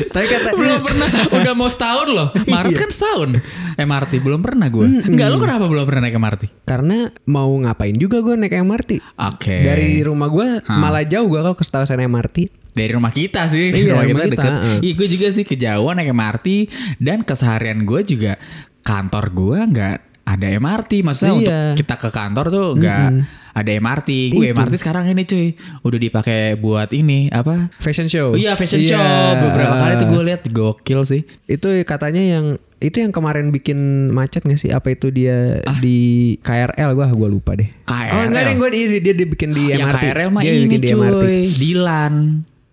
Tapi 0.08 0.26
kata 0.26 0.50
belum 0.60 0.80
pernah. 0.80 1.08
Udah 1.34 1.52
mau 1.54 1.68
setahun 1.68 2.08
loh. 2.08 2.28
Maret 2.42 2.70
Iya. 2.70 2.78
kan 2.78 2.90
setahun. 2.90 3.30
MRT 3.76 4.12
belum 4.18 4.40
pernah 4.40 4.66
gue. 4.66 4.86
Enggak, 5.04 5.26
lu 5.28 5.38
kenapa 5.38 5.64
belum 5.64 5.84
pernah 5.84 6.02
naik 6.02 6.16
MRT? 6.16 6.42
karena 6.64 6.98
mau 7.24 7.48
ngapain 7.48 7.94
juga 7.94 8.20
gue 8.20 8.34
naik 8.34 8.54
MRT. 8.54 8.90
Oke. 9.24 9.56
Dari 9.58 10.00
rumah 10.00 10.28
gue 10.28 10.48
malah 10.68 11.00
jauh 11.02 11.26
gue 11.26 11.38
kalau 11.38 11.54
ke 11.54 11.62
stasiun 11.62 12.00
MRT. 12.02 12.38
dari 12.70 12.92
rumah 12.92 13.10
kita 13.10 13.42
sih, 13.46 13.74
Iya, 13.74 13.90
rumah 13.92 14.04
kita 14.04 14.12
rumah 14.12 14.24
kita, 14.24 14.34
deket. 14.36 14.52
heeh. 14.54 14.78
Iya, 14.80 14.92
gue 14.94 15.08
juga 15.08 15.26
sih 15.28 15.44
kejauhan 15.44 15.94
naik 15.96 16.10
MRT 16.10 16.46
dan 16.98 17.18
keseharian 17.20 17.82
gue 17.82 18.00
juga 18.04 18.32
kantor 18.80 19.24
gue 19.30 19.58
nggak 19.66 19.96
ada 20.28 20.46
MRT. 20.50 21.00
Maksudnya 21.00 21.32
Iya. 21.32 21.38
untuk 21.40 21.56
kita 21.80 21.94
ke 21.96 22.08
kantor 22.10 22.46
tuh 22.48 22.68
nggak 22.76 23.04
ada 23.54 23.70
MRT. 23.74 24.10
Gue. 24.30 24.52
MRT 24.52 24.74
sekarang 24.76 25.08
ini 25.08 25.24
cuy, 25.24 25.56
udah 25.82 25.98
dipakai 25.98 26.54
buat 26.54 26.92
ini 26.92 27.32
apa? 27.32 27.72
Fashion 27.80 28.06
show. 28.06 28.36
Oh 28.36 28.38
iya 28.38 28.52
fashion 28.54 28.78
Iya. 28.78 28.92
show. 28.94 29.08
Beberapa 29.42 29.74
kali 29.74 29.92
tuh 29.96 30.06
gue 30.06 30.22
lihat 30.28 30.42
gokil 30.46 31.00
sih. 31.02 31.22
Itu 31.44 31.72
katanya 31.82 32.20
yang 32.20 32.46
itu 32.78 33.02
yang 33.02 33.10
kemarin 33.10 33.50
bikin 33.50 33.74
macet 34.12 34.46
gak 34.46 34.54
sih? 34.54 34.70
Apa 34.70 34.94
itu 34.94 35.10
dia 35.10 35.58
di 35.82 35.98
KRL 36.38 36.94
gua 36.94 37.10
gua 37.10 37.26
lupa 37.26 37.58
deh. 37.58 37.66
KRL. 37.82 38.14
Oh 38.14 38.22
enggak 38.22 38.42
deh 38.46 38.54
gua 38.54 38.68
dia, 38.70 38.86
dia, 39.02 39.14
dia 39.16 39.26
bikin 39.26 39.50
di 39.50 39.74
Yang 39.74 39.82
MRT. 39.82 40.04
KRL 40.06 40.28
mah 40.30 40.42
dia 40.44 40.52
ini 40.54 40.62
bikin 40.68 40.80
di 40.80 40.88
MRT. 40.94 41.14
cuy, 41.18 41.38
Dilan. 41.58 42.14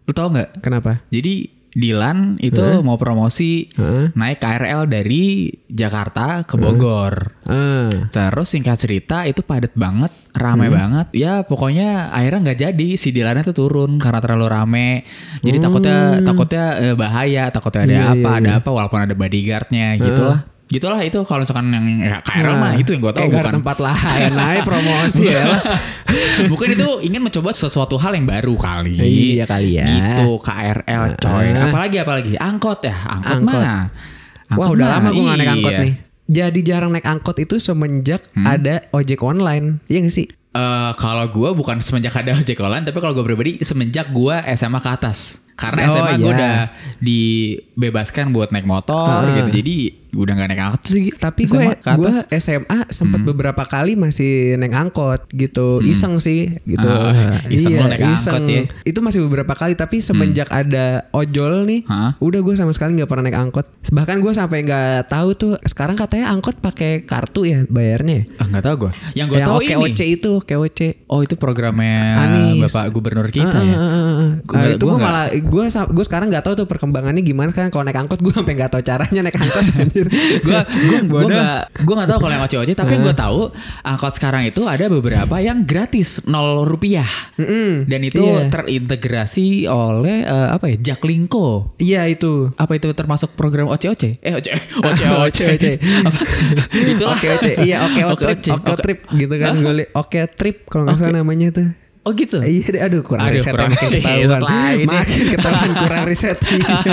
Lu 0.06 0.12
tau 0.13 0.30
nggak? 0.30 0.62
Kenapa? 0.62 1.02
Jadi 1.10 1.50
Dilan 1.76 2.40
itu 2.40 2.64
mau 2.80 2.96
promosi 2.96 3.68
Heeh. 3.70 4.16
naik 4.16 4.40
KRL 4.40 4.88
dari 4.88 5.52
Jakarta 5.68 6.48
ke 6.48 6.56
Bogor. 6.56 7.36
Ah. 7.46 8.08
Terus 8.08 8.48
singkat 8.48 8.80
cerita 8.80 9.28
itu 9.28 9.44
padat 9.44 9.76
banget, 9.76 10.10
rame 10.32 10.72
Hmm. 10.72 10.74
banget. 10.74 11.08
Ya 11.12 11.44
pokoknya 11.44 12.10
akhirnya 12.10 12.40
nggak 12.48 12.60
jadi 12.64 12.90
si 12.96 13.12
Dilannya 13.12 13.44
tuh 13.44 13.58
turun 13.60 14.00
karena 14.00 14.24
terlalu 14.24 14.48
rame. 14.48 14.90
Jadi 15.44 15.58
takutnya 15.60 15.98
takutnya 16.24 16.66
eh, 16.80 16.96
bahaya, 16.96 17.52
takutnya 17.52 17.82
ada 17.84 17.92
Hmm. 17.92 18.00
Iya, 18.00 18.08
apa, 18.08 18.30
iya, 18.32 18.40
ada 18.40 18.52
apa 18.56 18.70
walaupun 18.72 19.00
ada 19.04 19.14
bodyguardnya 19.14 19.88
gitulah. 20.00 20.40
Gitulah 20.65 20.97
itu 21.06 21.21
kalau 21.30 21.45
misalkan 21.45 21.69
yang 21.69 21.86
ya, 22.01 22.17
KRL 22.25 22.58
mah 22.58 22.73
Nah, 22.73 22.82
itu 22.82 22.89
yang 22.97 23.01
gue 23.06 23.13
tahu 23.13 23.30
bukan. 23.30 23.54
tempat 23.62 23.78
lain 23.86 24.32
naik 24.34 24.65
promosi 24.65 25.30
ya 25.30 25.45
lah. 25.54 25.62
Mungkin 26.49 26.67
itu 26.73 26.88
ingin 27.06 27.21
mencoba 27.21 27.54
sesuatu 27.54 28.01
hal 28.01 28.17
yang 28.17 28.25
baru 28.25 28.58
kali. 28.58 28.97
Iya 28.97 29.45
kali 29.45 29.78
ya. 29.78 29.86
Gitu 29.86 30.41
KRL 30.41 31.04
coy. 31.21 31.47
Ah. 31.54 31.69
Apalagi 31.69 31.97
apalagi 32.01 32.34
angkot 32.41 32.82
ya. 32.82 32.97
Angkot, 32.97 33.45
Angkot. 33.45 33.62
mah. 33.62 33.62
Wah 33.62 34.56
Angkot 34.58 34.73
udah 34.73 34.88
mah, 34.89 34.93
lama 34.97 35.10
gue 35.13 35.23
gak 35.23 35.38
naik 35.38 35.51
angkot 35.54 35.73
iya. 35.73 35.86
nih. 35.86 35.93
Jadi 36.25 36.60
jarang 36.65 36.89
naik 36.89 37.06
angkot 37.06 37.38
itu 37.38 37.56
semenjak 37.62 38.25
ada 38.34 38.89
ojek 38.89 39.21
online. 39.21 39.86
Iya 39.86 40.10
gak 40.10 40.15
sih? 40.17 40.25
Eh, 40.56 40.91
kalau 40.97 41.25
gue 41.30 41.49
bukan 41.54 41.78
semenjak 41.84 42.15
ada 42.17 42.34
ojek 42.41 42.58
online, 42.58 42.89
tapi 42.89 42.97
kalau 43.04 43.13
gue 43.13 43.21
pribadi 43.21 43.62
semenjak 43.62 44.10
gue 44.10 44.34
SMA 44.58 44.82
ke 44.82 44.89
atas. 44.89 45.44
Karena 45.56 45.82
Oh, 45.86 45.96
SMA 45.96 46.13
gue 46.13 46.22
iya. 46.22 46.34
udah 46.34 46.56
dibebaskan 47.00 48.26
buat 48.30 48.50
naik 48.50 48.65
motor 48.65 49.22
Ah. 49.22 49.36
gitu. 49.36 49.50
Jadi 49.54 49.76
udah 50.13 50.32
gak 50.34 50.48
naik 50.48 50.62
angkot 50.62 50.84
sih. 50.86 51.12
Tapi 51.13 51.44
gue 51.44 51.65
gue. 51.76 52.08
Hmm. 52.10 52.32
SMA 52.34 52.80
sempat 52.89 53.20
beberapa 53.22 53.63
kali 53.63 53.94
masih 53.94 54.56
naik 54.56 54.72
angkot 54.74 55.28
gitu, 55.30 55.80
iseng 55.82 56.20
sih 56.20 56.56
gitu. 56.62 56.88
Ah, 56.88 57.36
iseng 57.48 57.76
lo 57.76 57.86
naik 57.86 58.00
angkot 58.00 58.44
ya. 58.46 58.63
Itu 58.82 59.00
masih 59.00 59.20
beberapa 59.22 59.52
kali 59.54 59.76
tapi 59.76 60.00
semenjak 60.00 60.48
ada 60.50 61.04
ojol 61.12 61.63
nih, 61.65 61.84
Hah? 61.86 62.15
udah 62.18 62.39
gue 62.41 62.54
sama 62.54 62.72
sekali 62.72 62.96
nggak 62.96 63.08
pernah 63.08 63.28
naik 63.28 63.39
angkot. 63.41 63.68
Bahkan 63.86 64.18
gue 64.18 64.32
sampai 64.32 64.63
nggak 64.63 65.10
tahu 65.10 65.30
tuh 65.36 65.52
sekarang 65.62 65.96
katanya 65.96 66.32
angkot 66.32 66.60
pakai 66.60 67.04
kartu 67.04 67.44
ya 67.44 67.63
bayarnya. 67.65 68.24
ya? 68.24 68.24
Ah, 68.38 68.48
nggak 68.48 68.63
tahu 68.65 68.76
gue. 68.78 68.91
Yang 69.13 69.28
gue 69.30 69.39
tahu 69.41 69.58
OKOC 69.58 69.68
ini. 70.02 70.15
itu, 70.15 70.30
OKOC. 70.38 70.80
Oh 71.08 71.20
itu 71.22 71.36
programnya 71.36 72.00
Anis. 72.18 72.63
Bapak 72.65 72.88
Gubernur 72.89 73.28
kita 73.28 73.52
Ah, 73.52 73.62
ya. 73.62 73.74
ah, 73.74 73.84
ah, 73.84 73.91
ah. 74.00 74.30
Gua- 74.41 74.56
Ah, 74.56 74.68
itu 74.70 74.80
gue 74.80 74.88
nggak- 74.89 75.04
malah 75.04 75.26
gue 75.45 75.63
gue 75.67 76.03
sekarang 76.03 76.27
nggak 76.27 76.41
tahu 76.41 76.53
tuh 76.55 76.65
perkembangannya 76.65 77.21
gimana 77.21 77.49
kan 77.49 77.69
kalau 77.69 77.81
naik 77.81 77.95
angkot 77.95 78.19
gue 78.19 78.31
sampai 78.31 78.53
nggak 78.53 78.69
tahu 78.69 78.81
caranya 78.81 79.21
naik 79.21 79.36
angkot 79.36 79.63
anjir. 79.79 80.05
gue 80.39 80.60
gue 80.65 80.99
gue 81.03 81.21
nggak 81.25 81.60
gue 81.79 81.93
nggak 81.93 82.10
tahu 82.10 82.19
kalau 82.19 82.34
yang 82.34 82.43
oce 82.43 82.58
oce 82.58 82.73
tapi 82.73 82.97
gue 82.97 83.13
tahu 83.13 83.49
angkot 83.81 84.13
sekarang 84.13 84.43
itu 84.43 84.62
ada 84.63 84.86
beberapa 84.88 85.36
yang 85.38 85.63
gratis 85.63 86.25
nol 86.25 86.63
rupiah 86.63 87.08
Mm-mm. 87.36 87.86
dan 87.86 88.01
itu 88.01 88.17
Iya. 88.17 88.49
terintegrasi 88.49 89.47
oleh 89.65 90.23
eh, 90.23 90.47
apa 90.49 90.65
ya 90.67 90.77
Jaklingko 90.84 91.77
Iya 91.77 92.08
itu. 92.08 92.49
apa 92.55 92.73
itu 92.73 92.89
termasuk 92.91 93.34
program 93.34 93.67
oce 93.67 93.86
oce 93.86 94.17
eh 94.17 94.34
oce 94.34 94.49
oce 94.79 95.05
oce 95.21 95.43
Oce. 95.47 95.71
itulah 96.89 97.15
Oke 97.15 97.27
oke 97.31 97.51
iya 97.62 97.84
oke 97.84 98.01
Oke, 98.08 98.23
trip 98.25 98.36
oce. 98.36 98.51
oke 98.51 98.71
Oke. 98.71 98.81
trip 98.81 98.99
gitu 99.12 99.36
kan 99.36 99.53
oke 99.93 100.19
trip 100.34 100.58
kalau 100.65 100.84
nggak 100.86 100.97
salah 100.97 101.13
namanya 101.15 101.47
tuh. 101.51 101.67
Oh 102.06 102.13
gitu 102.13 102.38
Iya 102.38 102.68
deh, 102.70 102.82
aduh 102.82 103.02
kurang 103.02 103.26
Aduh, 103.26 103.41
riset 103.41 103.52
kurang- 103.52 103.74
makin 103.74 103.89
ketahuan. 103.91 104.39
Ini. 104.76 104.86
Makin 104.96 105.26
ketahuan 105.28 105.72
kurang 105.76 106.04
riset. 106.06 106.38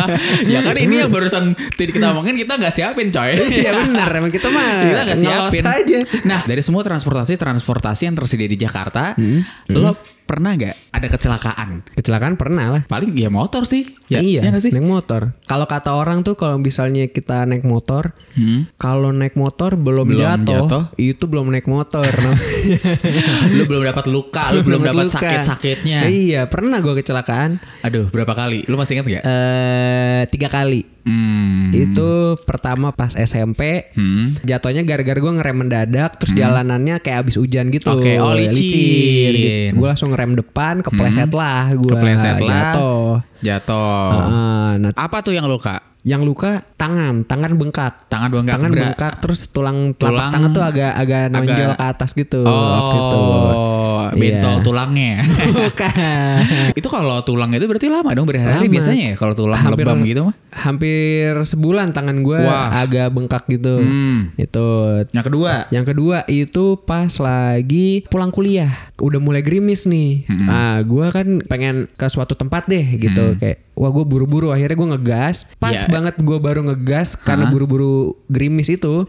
ya 0.53 0.61
kan 0.63 0.77
ini 0.77 0.95
yang 0.99 1.09
barusan 1.09 1.45
tadi 1.53 1.91
kita 1.91 2.07
omongin 2.11 2.35
kita 2.35 2.57
nggak 2.57 2.73
siapin 2.73 3.09
coy 3.09 3.37
Iya 3.61 3.71
benar 3.77 4.09
emang 4.11 4.33
kita 4.33 4.49
mah 4.49 4.69
kita 4.83 5.01
nggak 5.05 5.19
siapin 5.19 5.65
aja. 5.65 5.99
Nah 6.25 6.41
dari 6.43 6.61
semua 6.61 6.81
transportasi 6.81 7.37
transportasi 7.37 8.03
yang 8.05 8.17
tersedia 8.17 8.47
di 8.47 8.57
Jakarta, 8.57 9.13
Hmm. 9.13 9.45
lo 9.71 9.93
pernah 10.33 10.57
nggak 10.57 10.75
ada 10.89 11.07
kecelakaan? 11.07 11.69
Kecelakaan 11.93 12.41
pernah 12.41 12.73
lah. 12.73 12.83
Paling 12.89 13.13
ya 13.13 13.29
motor 13.29 13.69
sih. 13.69 13.85
Ya, 14.09 14.25
iya, 14.25 14.41
ya 14.41 14.57
sih? 14.57 14.73
naik 14.73 14.89
motor. 14.89 15.37
Kalau 15.45 15.69
kata 15.69 15.93
orang 15.93 16.25
tuh 16.25 16.33
kalau 16.35 16.57
misalnya 16.57 17.05
kita 17.07 17.45
naik 17.45 17.63
motor, 17.63 18.17
Hmm. 18.33 18.65
kalau 18.81 19.13
naik 19.13 19.37
motor 19.37 19.77
belum, 19.77 20.09
Belum 20.09 20.25
jatuh, 20.25 20.65
jatuh. 20.65 20.85
itu 20.97 21.25
belum 21.29 21.53
naik 21.53 21.69
motor. 21.69 22.09
lu 23.57 23.69
belum 23.69 23.85
dapat 23.85 24.09
luka, 24.09 24.49
lu 24.53 24.65
belum 24.65 24.81
dapat 24.83 25.13
sakit-sakitnya. 25.13 26.09
Iya, 26.09 26.49
pernah 26.49 26.81
gue 26.81 26.97
kecelakaan. 26.97 27.61
Aduh, 27.85 28.09
berapa 28.09 28.33
kali? 28.33 28.65
Lu 28.67 28.81
masih 28.81 28.97
ingat 28.97 29.07
nggak? 29.07 29.25
eh 29.25 30.21
tiga 30.29 30.49
kali. 30.49 31.02
Hmm. 31.03 31.75
Itu 31.75 32.39
pertama 32.47 32.95
pas 32.95 33.15
SMP. 33.19 33.91
Hmm. 33.95 34.39
Jatuhnya 34.47 34.87
gara-gara 34.87 35.19
gue 35.19 35.33
ngerem 35.39 35.57
mendadak 35.67 36.19
terus 36.19 36.33
jalanannya 36.35 37.03
kayak 37.03 37.27
abis 37.29 37.37
hujan 37.39 37.75
gitu. 37.75 37.91
Oke, 37.91 38.19
oh, 38.23 38.35
licin. 38.35 39.75
Gue 39.75 39.87
langsung 39.87 40.15
ngerem 40.15 40.39
depan, 40.39 40.81
kepleset 40.81 41.31
lah 41.35 41.75
gue. 41.75 41.91
Kepleset 41.91 42.39
lah. 42.43 42.73
Jatuh. 42.73 43.09
Jatuh. 43.43 44.07
Heeh, 44.15 44.69
nah, 44.79 44.91
Apa 44.95 45.21
tuh 45.27 45.35
yang 45.35 45.51
luka? 45.51 45.92
Yang 46.03 46.23
luka 46.23 46.67
tangan, 46.75 47.23
tangan 47.23 47.55
bengkak. 47.55 48.11
Tangan 48.11 48.29
bengkak. 48.29 48.53
tangan 48.53 48.71
Bra- 48.71 48.83
bengkak 48.85 49.13
terus 49.19 49.47
tulang 49.47 49.95
telapak 49.95 50.19
Tulang 50.19 50.33
tangan 50.33 50.51
tuh 50.51 50.65
agak 50.65 50.93
agak 50.93 51.23
nonjol 51.31 51.55
agak- 51.55 51.79
ke 51.79 51.85
atas 51.89 52.11
gitu. 52.13 52.41
Oh, 52.43 54.11
bentol 54.13 54.55
Iya. 54.59 54.63
tulangnya. 54.63 55.13
Bukan. 55.57 56.37
itu 56.75 56.89
kalau 56.89 57.23
tulang 57.23 57.51
itu 57.51 57.65
berarti 57.65 57.87
lama 57.87 58.11
dong 58.11 58.27
berhari-hari 58.27 58.67
Lama. 58.67 58.75
biasanya 58.75 59.03
ya 59.05 59.15
kalau 59.15 59.33
tulang 59.33 59.61
Hampir- 59.61 59.87
lebam 59.87 60.03
gitu 60.03 60.21
mah. 60.25 60.35
Hampir 60.53 61.33
sebulan 61.41 61.91
tangan 61.91 62.19
gue 62.21 62.39
agak 62.75 63.09
bengkak 63.09 63.45
gitu. 63.49 63.79
Hmm. 63.79 64.35
Itu 64.35 64.67
Yang 65.11 65.25
kedua, 65.29 65.53
Yang 65.71 65.85
kedua 65.89 66.17
itu 66.27 66.65
pas 66.79 67.13
lagi 67.17 68.03
pulang 68.07 68.29
kuliah, 68.29 68.69
udah 68.99 69.19
mulai 69.19 69.41
gerimis 69.41 69.87
nih. 69.87 70.27
Ah, 70.45 70.83
gua 70.83 71.09
kan 71.11 71.41
pengen 71.47 71.87
ke 71.89 72.07
suatu 72.07 72.35
tempat 72.35 72.67
deh 72.67 72.85
gitu, 72.99 73.37
kayak 73.37 73.71
wah 73.73 73.89
gue 73.89 74.05
buru-buru. 74.05 74.51
Akhirnya 74.51 74.75
gue 74.75 74.89
ngegas. 74.91 75.37
Pas 75.57 75.73
Ya. 75.75 75.89
Banget 75.93 76.15
gue 76.17 76.39
baru 76.39 76.61
ngegas 76.65 77.15
karena 77.15 77.47
buru-buru 77.47 77.95
gerimis 78.27 78.69
itu. 78.69 79.05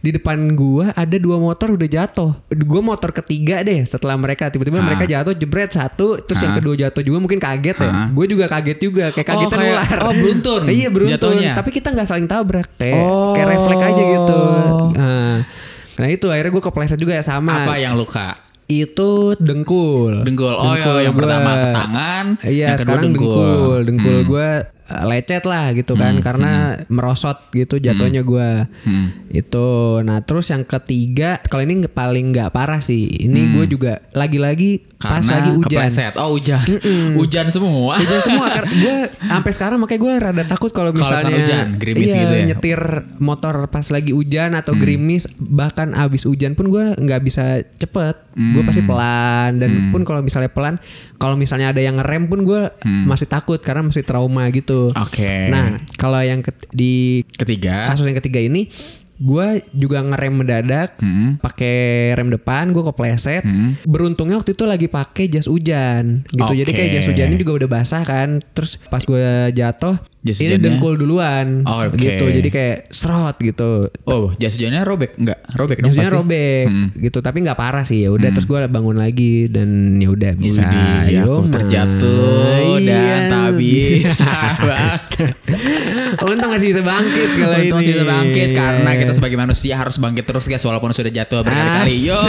Di 0.00 0.08
depan 0.10 0.56
gua 0.56 0.96
ada 0.96 1.12
dua 1.14 1.36
motor 1.36 1.76
udah 1.76 1.84
jatuh. 1.84 2.32
Gue 2.48 2.80
motor 2.80 3.12
ketiga 3.12 3.60
deh 3.60 3.84
setelah 3.84 4.16
mereka 4.16 4.48
tiba-tiba 4.48 4.80
mereka 4.80 5.04
jatuh 5.04 5.36
jebret 5.36 5.68
satu, 5.70 6.16
terus 6.18 6.40
yang 6.40 6.56
kedua 6.56 6.72
jatuh 6.74 7.04
juga 7.04 7.20
mungkin 7.20 7.36
kaget 7.36 7.76
ya. 7.78 8.08
Gue 8.08 8.24
juga 8.24 8.48
kaget 8.48 8.80
juga, 8.80 9.12
kayak 9.12 9.28
Oh, 9.28 9.32
kagetan 9.44 9.58
kayak- 9.60 9.76
ular. 9.76 9.98
oh, 10.00 10.12
beruntun 10.16 10.62
iya 10.72 10.88
beruntun. 10.88 11.36
jatuhnya. 11.36 11.52
Tapi 11.52 11.68
kita 11.70 11.92
nggak 11.92 12.08
saling 12.08 12.24
tabrak, 12.24 12.72
kayak 12.74 12.96
Oh. 12.96 13.36
kayak 13.36 13.48
refleks 13.52 13.84
aja 13.86 14.02
gitu. 14.08 14.40
Nah, 14.96 15.36
nah 15.94 16.08
itu 16.08 16.26
akhirnya 16.26 16.48
gue 16.50 16.64
kepleset 16.64 16.96
juga 16.96 17.12
ya 17.12 17.22
sama. 17.22 17.52
apa 17.60 17.76
yang 17.76 17.92
luka? 17.92 18.40
Itu 18.66 19.36
dengkul. 19.36 20.22
Dengkul. 20.22 20.54
Oh, 20.54 20.72
iya, 20.72 21.04
yang 21.04 21.12
gua. 21.12 21.20
pertama 21.20 21.50
ke 21.52 21.66
tangan, 21.68 22.24
Iya, 22.40 22.48
yang 22.48 22.70
kedua 22.72 22.80
sekarang 22.80 23.04
dengkul. 23.04 23.36
dengkul. 23.36 23.78
Dengkul 23.84 24.16
Hmm. 24.16 24.24
gue 24.24 24.48
lecet 25.06 25.44
lah 25.44 25.70
gitu 25.72 25.94
kan 25.94 26.18
karena 26.18 26.52
merosot 26.86 27.38
gitu 27.50 27.78
jatuhnya 27.78 28.22
gue. 28.22 28.50
Hmm. 28.84 29.06
Itu. 29.30 30.00
Nah, 30.02 30.20
terus 30.20 30.50
yang 30.50 30.66
ketiga, 30.66 31.38
kalau 31.46 31.62
ini 31.62 31.86
paling 31.86 32.34
nggak 32.34 32.50
parah 32.50 32.82
sih. 32.82 33.06
Ini 33.06 33.54
gue 33.54 33.64
juga 33.68 34.02
lagi-lagi 34.12 34.90
pas 34.96 35.22
Hmm. 35.22 35.32
Lagi 35.32 35.50
hujan. 35.54 35.80
kepleset. 35.80 36.14
Oh, 36.18 36.36
hujan. 36.36 36.60
Hujan 37.16 37.46
semua. 37.48 37.96
Hujan 37.96 38.20
semua 38.20 38.46
gue 38.84 38.96
sampai 39.22 39.52
sekarang 39.52 39.78
makanya 39.80 40.00
gue 40.00 40.12
rada 40.20 40.44
takut 40.46 40.70
kalau 40.70 40.92
misalnya 40.92 41.32
hujan, 41.32 41.66
gerimis 41.80 42.10
iya, 42.10 42.20
gitu 42.20 42.34
ya? 42.34 42.44
nyetir 42.52 42.80
motor 43.18 43.66
pas 43.66 43.86
lagi 43.88 44.12
hujan 44.12 44.52
atau 44.52 44.72
Hmm. 44.72 44.80
gerimis 44.80 45.24
bahkan 45.36 45.92
abis 45.92 46.24
hujan 46.24 46.52
pun 46.52 46.68
gue 46.68 46.94
nggak 46.94 47.20
bisa 47.20 47.60
cepet 47.74 48.16
gue 48.30 48.56
Hmm. 48.56 48.62
pasti 48.62 48.82
pelan 48.82 49.58
dan 49.58 49.90
pun 49.90 50.02
kalau 50.02 50.20
misalnya 50.20 50.46
pelan 50.48 50.78
kalau 51.16 51.34
misalnya 51.34 51.68
ada 51.68 51.78
yang 51.78 51.96
ngerem 51.96 52.24
pun 52.24 52.42
gue 52.42 52.62
masih 53.04 53.26
takut 53.26 53.58
karena 53.58 53.82
masih 53.82 54.00
trauma 54.00 54.46
gitu 54.48 54.88
Hmm. 54.88 55.02
Oke. 55.02 55.48
nah 55.48 55.66
kalau 55.94 56.18
yang 56.18 56.38
ket- 56.38 56.70
di 56.70 57.26
Ketiga. 57.28 57.86
kasus 57.86 58.04
yang 58.04 58.14
ketiga 58.14 58.38
ini 58.38 58.70
gue 59.20 59.46
juga 59.70 60.00
ngerem 60.00 60.32
mendadak 60.34 60.96
Hmm. 60.96 61.36
pakai 61.36 61.76
rem 62.12 62.28
depan 62.28 62.70
gue 62.70 62.80
kepleset 62.82 63.44
beruntungnya 63.84 64.34
waktu 64.34 64.52
itu 64.52 64.64
lagi 64.64 64.86
pakai 64.86 65.28
jas 65.28 65.44
hujan 65.44 66.24
gitu 66.26 66.52
jadi 66.54 66.70
kayak 66.70 66.90
jas 66.90 67.06
hujannya 67.06 67.36
juga 67.36 67.52
udah 67.54 67.68
basah 67.70 68.00
kan 68.02 68.40
terus 68.50 68.80
pas 68.82 69.00
gue 69.00 69.20
jatuh 69.52 70.00
Jas 70.20 70.36
ini 70.36 70.56
dengkul 70.56 70.96
duluan 70.96 71.64
Oh, 71.64 71.80
oke. 71.82 71.96
gitu 71.96 72.28
jadi 72.28 72.44
kayak 72.46 72.78
serot 72.90 73.36
gitu 73.36 73.88
Oh, 74.04 74.32
jas 74.34 74.52
hujannya 74.54 74.80
robek 74.82 75.16
enggak? 75.16 75.40
Robek 75.50 75.80
Jas 75.80 75.92
hujannya 75.94 76.12
robek 76.12 76.64
gitu 76.98 77.18
tapi 77.18 77.40
nggak 77.40 77.56
parah 77.56 77.84
sih 77.84 78.00
ya 78.00 78.10
udah 78.10 78.28
terus 78.30 78.44
gue 78.44 78.60
bangun 78.62 78.96
lagi 78.96 79.48
dan 79.48 79.68
ya 79.96 80.08
udah 80.08 80.32
bisa 80.34 80.60
Widih, 80.62 81.24
aku 81.24 81.32
Yoma. 81.40 81.48
terjatuh 81.50 82.72
dan 82.78 83.00
Iya. 83.00 83.16
tak 83.26 83.48
bisa. 83.60 84.32
Untung 86.28 86.50
masih 86.52 86.68
bisa 86.76 86.82
bangkit 86.84 87.28
kalau 87.40 87.56
ini 87.56 87.68
Untung 87.70 87.80
sih 87.80 87.92
bisa 87.96 88.04
bangkit 88.04 88.48
karena 88.52 88.90
kita 89.00 89.12
sebagai 89.16 89.38
manusia 89.40 89.74
harus 89.80 89.96
bangkit 89.96 90.24
terus 90.28 90.44
guys 90.44 90.64
walaupun 90.64 90.92
sudah 90.92 91.08
jatuh 91.08 91.40
berkali-kali. 91.40 91.96
Yo, 92.04 92.20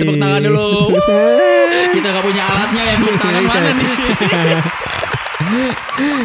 tepuk 0.00 0.16
tangan 0.16 0.40
dulu. 0.48 0.96
kita 1.94 2.06
gak 2.06 2.24
punya 2.24 2.42
alatnya 2.46 2.82
yang 2.86 2.98
tepuk 3.02 3.18
tangan 3.18 3.44
mana 3.44 3.70
nih? 3.76 3.88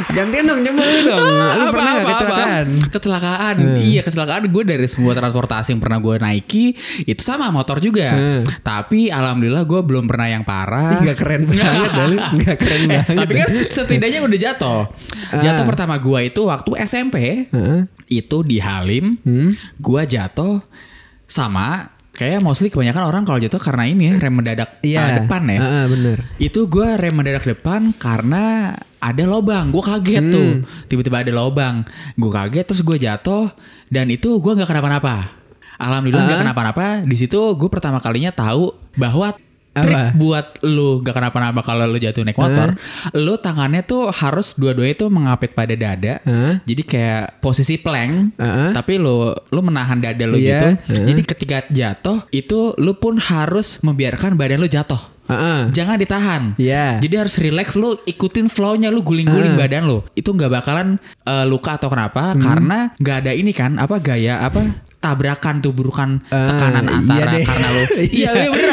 gantian 0.08 0.44
dong 0.46 0.60
lu 0.62 0.72
dong 1.04 1.20
lu 1.56 1.66
pernah 1.70 1.92
nggak 1.94 2.08
kecelakaan 2.10 2.66
Kecelakaan. 2.88 3.56
Hmm. 3.58 3.78
Iya, 3.78 4.02
kecelakaan 4.02 4.44
gue 4.48 4.64
dari 4.64 4.88
semua 4.88 5.12
transportasi 5.12 5.72
yang 5.72 5.82
pernah 5.82 6.00
gue 6.00 6.16
naiki 6.16 6.72
itu 7.04 7.20
sama 7.20 7.50
motor 7.50 7.78
juga. 7.78 8.16
Hmm. 8.16 8.42
Tapi 8.60 9.10
alhamdulillah 9.10 9.64
gue 9.64 9.82
belum 9.82 10.06
pernah 10.06 10.28
yang 10.28 10.44
parah. 10.44 11.02
Nggak 11.02 11.18
keren 11.18 11.42
banget 11.50 11.66
dah 11.86 12.06
lu. 12.06 12.18
Nggak 12.40 12.58
keren 12.58 12.80
Eh, 12.82 12.88
banget 12.88 13.16
tapi 13.16 13.34
kan 13.36 13.48
setidaknya 13.68 14.20
udah 14.22 14.40
jatuh. 14.40 14.82
Jatuh 15.36 15.64
Ah. 15.64 15.68
pertama 15.68 15.96
gua 15.98 16.20
itu 16.22 16.42
waktu 16.46 16.72
SMP. 16.82 17.16
Heeh. 17.50 17.80
Itu 18.08 18.42
di 18.42 18.58
Halim. 18.58 19.18
Hmm. 19.22 19.52
Gua 19.78 20.06
jatuh 20.06 20.62
sama 21.26 21.95
kayak 22.16 22.40
mostly 22.40 22.68
kebanyakan 22.68 23.04
orang 23.06 23.24
kalau 23.24 23.38
jatuh 23.38 23.60
karena 23.60 23.84
ini 23.86 24.08
ya 24.08 24.16
rem 24.18 24.34
mendadak 24.34 24.80
Iya. 24.80 25.00
uh, 25.02 25.10
depan 25.22 25.42
ya. 25.46 25.60
Heeh, 25.60 25.84
bener. 25.86 26.18
Itu 26.38 26.66
gua 26.66 26.96
rem 26.96 27.12
mendadak 27.12 27.44
depan 27.44 27.92
karena 27.94 28.72
ada 28.98 29.24
lobang. 29.24 29.70
Gue 29.70 29.84
kaget 29.84 30.24
Hmm. 30.24 30.34
tuh. 30.34 30.52
Tiba-tiba 30.88 31.22
ada 31.22 31.32
lobang. 31.32 31.84
Gue 32.16 32.32
kaget 32.32 32.66
terus 32.66 32.82
gue 32.82 32.98
jatuh 32.98 33.52
dan 33.86 34.08
itu 34.08 34.40
gua 34.40 34.56
nggak 34.56 34.66
kenapa-napa. 34.66 35.30
Alhamdulillah 35.76 36.24
nggak 36.24 36.40
Ah. 36.40 36.44
kenapa-napa. 36.48 36.86
Di 37.04 37.16
situ 37.16 37.38
gue 37.38 37.70
pertama 37.70 38.00
kalinya 38.00 38.32
tahu 38.32 38.72
bahwa 38.96 39.36
trik 39.76 39.92
Apa? 39.92 40.16
buat 40.16 40.48
lu 40.64 41.04
gak 41.04 41.12
kenapa-napa 41.14 41.60
kalau 41.60 41.84
lu 41.86 42.00
jatuh 42.00 42.24
naik 42.24 42.36
motor, 42.36 42.80
lu 43.14 43.36
tangannya 43.36 43.84
tuh 43.84 44.08
harus 44.08 44.56
dua-duanya 44.56 44.96
tuh 44.96 45.10
mengapit 45.12 45.52
pada 45.52 45.76
dada. 45.76 46.24
Hah? 46.24 46.64
Jadi 46.64 46.82
kayak 46.82 47.40
posisi 47.40 47.76
plank, 47.76 48.40
Heeh. 48.40 48.72
tapi 48.72 48.96
lu 48.96 49.30
lu 49.32 49.60
menahan 49.60 50.00
dada 50.00 50.24
lu 50.24 50.40
Iya, 50.40 50.48
gitu. 50.48 50.68
heeh. 50.96 51.06
Jadi 51.06 51.22
ketika 51.22 51.58
jatuh 51.68 52.24
itu 52.30 52.72
lu 52.78 52.96
pun 52.96 53.20
harus 53.20 53.84
membiarkan 53.84 54.34
badan 54.34 54.60
lu 54.60 54.68
jatuh. 54.68 55.12
Heeh. 55.26 55.74
Jangan 55.74 55.98
ditahan. 55.98 56.44
Iya. 56.56 57.02
Jadi 57.02 57.16
harus 57.18 57.36
relax 57.42 57.74
lu 57.74 57.98
ikutin 58.06 58.46
flow-nya 58.46 58.94
lu 58.94 59.02
guling-guling 59.02 59.58
badan 59.58 59.90
lu. 59.90 60.06
Itu 60.14 60.32
nggak 60.32 60.54
bakalan 60.54 61.02
eh, 61.26 61.46
luka 61.46 61.76
atau 61.76 61.90
kenapa 61.90 62.38
Hmm. 62.38 62.42
karena 62.42 62.78
nggak 62.96 63.18
ada 63.26 63.32
ini 63.34 63.50
kan 63.50 63.76
apa 63.76 63.98
gaya 63.98 64.40
apa 64.40 64.62
tabrakan 65.06 65.56
tuh 65.60 65.72
burukan 65.72 66.10
tekanan 66.26 66.82
iya 66.84 66.98
antara 66.98 67.32
deh. 67.32 67.44
karena 67.44 67.68
lu 67.70 67.82
iya 68.18 68.30
iya 68.34 68.50
bener 68.50 68.70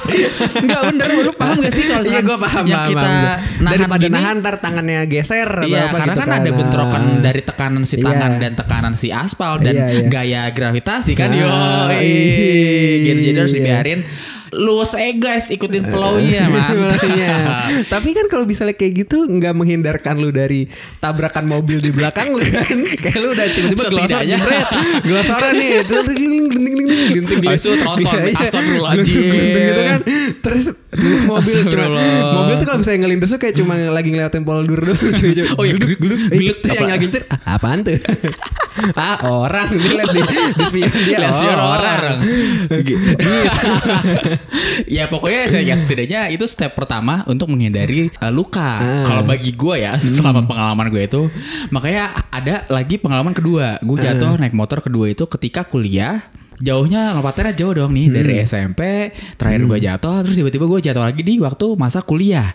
nggak 0.66 0.80
bener 0.88 1.08
lu 1.16 1.32
paham 1.40 1.56
gak 1.58 1.70
sih 1.70 1.84
kalau 1.84 2.02
Iya 2.02 2.20
gue 2.20 2.38
paham 2.40 2.64
yang 2.64 2.80
paham, 2.80 2.90
kita 2.90 3.06
paham. 3.06 3.38
nahan 3.56 3.72
Daripada 3.72 4.02
gini, 4.02 4.12
nahan 4.12 4.36
ntar 4.40 4.54
tangannya 4.58 4.98
geser 5.06 5.48
Iya, 5.62 5.80
apa 5.86 5.96
karena 5.96 6.10
gitu 6.10 6.20
kan 6.20 6.30
ada 6.34 6.50
bentrokan 6.52 7.02
Ah. 7.02 7.20
dari 7.22 7.40
tekanan 7.40 7.82
si 7.84 7.96
tangan 7.96 8.32
Iya. 8.32 8.40
dan 8.40 8.52
tekanan 8.56 8.94
si 8.94 9.08
aspal 9.08 9.52
dan 9.56 9.72
Iya, 9.72 9.86
iya. 9.86 10.02
gaya 10.08 10.42
gravitasi 10.50 11.12
kan, 11.14 11.30
Ah, 11.30 11.38
yo, 11.38 11.48
iya. 11.94 13.04
gitu 13.06 13.20
jadi 13.22 13.38
harus 13.38 13.54
dibiarin 13.54 14.00
luas 14.50 14.98
eh 14.98 15.14
guys 15.14 15.46
ikutin 15.48 15.86
flow-nya. 15.86 16.42
Tapi 17.86 18.08
kan 18.10 18.26
kalau 18.26 18.42
misalnya 18.42 18.74
kayak 18.74 19.06
gitu 19.06 19.22
nggak 19.24 19.54
menghindarkan 19.54 20.18
lu 20.18 20.30
dari 20.30 20.66
tabrakan 20.98 21.46
mobil 21.46 21.78
di 21.78 21.90
belakang 21.90 22.28
lu 22.28 22.42
kan. 22.42 22.74
kayak 22.98 23.18
lu 23.20 23.30
udah 23.30 23.46
tiba-tiba 23.46 23.82
Setidaknya. 23.84 24.36
jebret. 24.36 24.68
Nih. 25.60 25.70
Terus 25.84 26.06
glinting 26.08 26.46
glinting 26.48 26.86
glinting. 27.12 27.38
Habis 27.44 27.62
itu 27.62 27.70
tronton, 27.76 28.08
Iya, 28.08 28.20
iya. 28.24 28.40
astagfirullahaladzim. 28.40 29.20
Gitu 29.60 29.82
kan. 29.84 30.00
Terus 30.40 30.66
mobil 31.28 31.60
cuma 31.70 31.86
mobil 32.40 32.54
tuh 32.58 32.66
kalau 32.66 32.78
misalnya 32.80 33.00
ngelindes 33.06 33.30
tuh 33.30 33.40
kayak 33.40 33.54
cuma 33.60 33.74
lagi 33.92 34.08
ngeliatin 34.10 34.42
poldur 34.48 34.80
doang. 34.80 34.98
Oh 35.58 35.64
iya, 35.66 35.76
geluk, 35.76 35.98
geluk, 36.00 36.20
geluk. 36.32 36.56
Itu 36.62 36.66
yang 36.72 36.88
lagi 36.88 37.04
nyetir. 37.10 37.26
"Ah, 37.26 37.58
Apaan 37.58 37.82
tuh? 37.82 37.98
ah 38.94 39.18
orang 39.26 39.66
dia 39.76 39.92
lihat 39.98 40.14
di, 40.14 40.20
di 40.22 40.64
spion 40.70 40.90
dia 41.04 41.18
oh, 41.26 41.74
orang. 41.74 42.22
ya 44.96 45.10
pokoknya 45.10 45.50
saya 45.50 45.62
ya 45.66 45.74
setidaknya 45.74 46.30
itu 46.30 46.46
step 46.46 46.78
pertama 46.78 47.26
untuk 47.26 47.50
menghindari 47.50 48.14
uh, 48.22 48.30
luka. 48.30 48.78
Ah. 48.78 49.04
Kalau 49.04 49.26
bagi 49.26 49.58
gue 49.58 49.76
ya 49.82 49.98
selama 49.98 50.46
pengalaman 50.46 50.86
gue 50.94 51.02
itu, 51.02 51.22
makanya 51.74 52.14
ada 52.30 52.70
lagi 52.70 53.02
pengalaman 53.02 53.34
kedua. 53.34 53.82
Gue 53.82 53.98
jatuh 53.98 54.38
naik 54.38 54.54
motor 54.54 54.78
kedua 54.78 55.10
itu 55.10 55.26
ketika 55.26 55.49
kuliah. 55.66 56.22
jauhnya 56.60 57.16
lompatannya 57.16 57.56
jauh 57.56 57.72
dong 57.72 57.96
nih 57.96 58.12
dari 58.12 58.36
SMP 58.44 59.08
terakhir 59.34 59.64
gue 59.64 59.78
jatuh 59.80 60.20
terus 60.20 60.36
tiba-tiba 60.36 60.68
gue 60.68 60.80
jatuh 60.84 61.00
lagi 61.00 61.24
di 61.24 61.40
waktu 61.40 61.72
masa 61.72 62.04
kuliah 62.04 62.52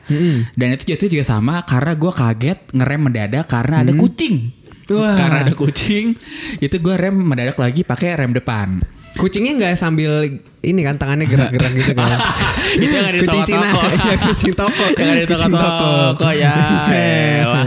dan 0.53 0.67
itu 0.71 0.93
jatuh 0.93 1.10
juga 1.10 1.25
sama 1.25 1.65
karena 1.65 1.97
gue 1.97 2.12
kaget 2.13 2.60
ngerem 2.69 3.01
mendadak 3.01 3.49
karena 3.49 3.81
ada 3.81 3.97
kucing 3.97 4.53
Wah. 4.93 5.17
karena 5.17 5.38
ada 5.41 5.58
kucing 5.58 6.13
itu 6.62 6.75
gue 6.77 6.93
rem 6.93 7.17
mendadak 7.17 7.58
lagi 7.58 7.81
pakai 7.81 8.13
rem 8.13 8.29
depan 8.29 8.86
Kucingnya 9.15 9.55
nggak 9.55 9.73
sambil 9.79 10.27
ini 10.60 10.84
kan 10.84 10.99
tangannya 10.99 11.23
gerak-gerak 11.23 11.71
gitu 11.71 11.95
kan. 11.95 12.19
itu 12.84 12.91
yang 12.91 13.08
ada 13.08 13.15
di 13.15 13.23
toko-toko 13.23 13.79
Iya, 13.88 14.15
kucing 14.19 14.53
toko. 14.53 14.86
yang 14.91 15.08
ada 15.08 15.21
di 15.23 15.27
Kucing 15.31 15.53
toko-toko 15.55 16.27
ya 16.36 16.51
elah. 17.39 17.65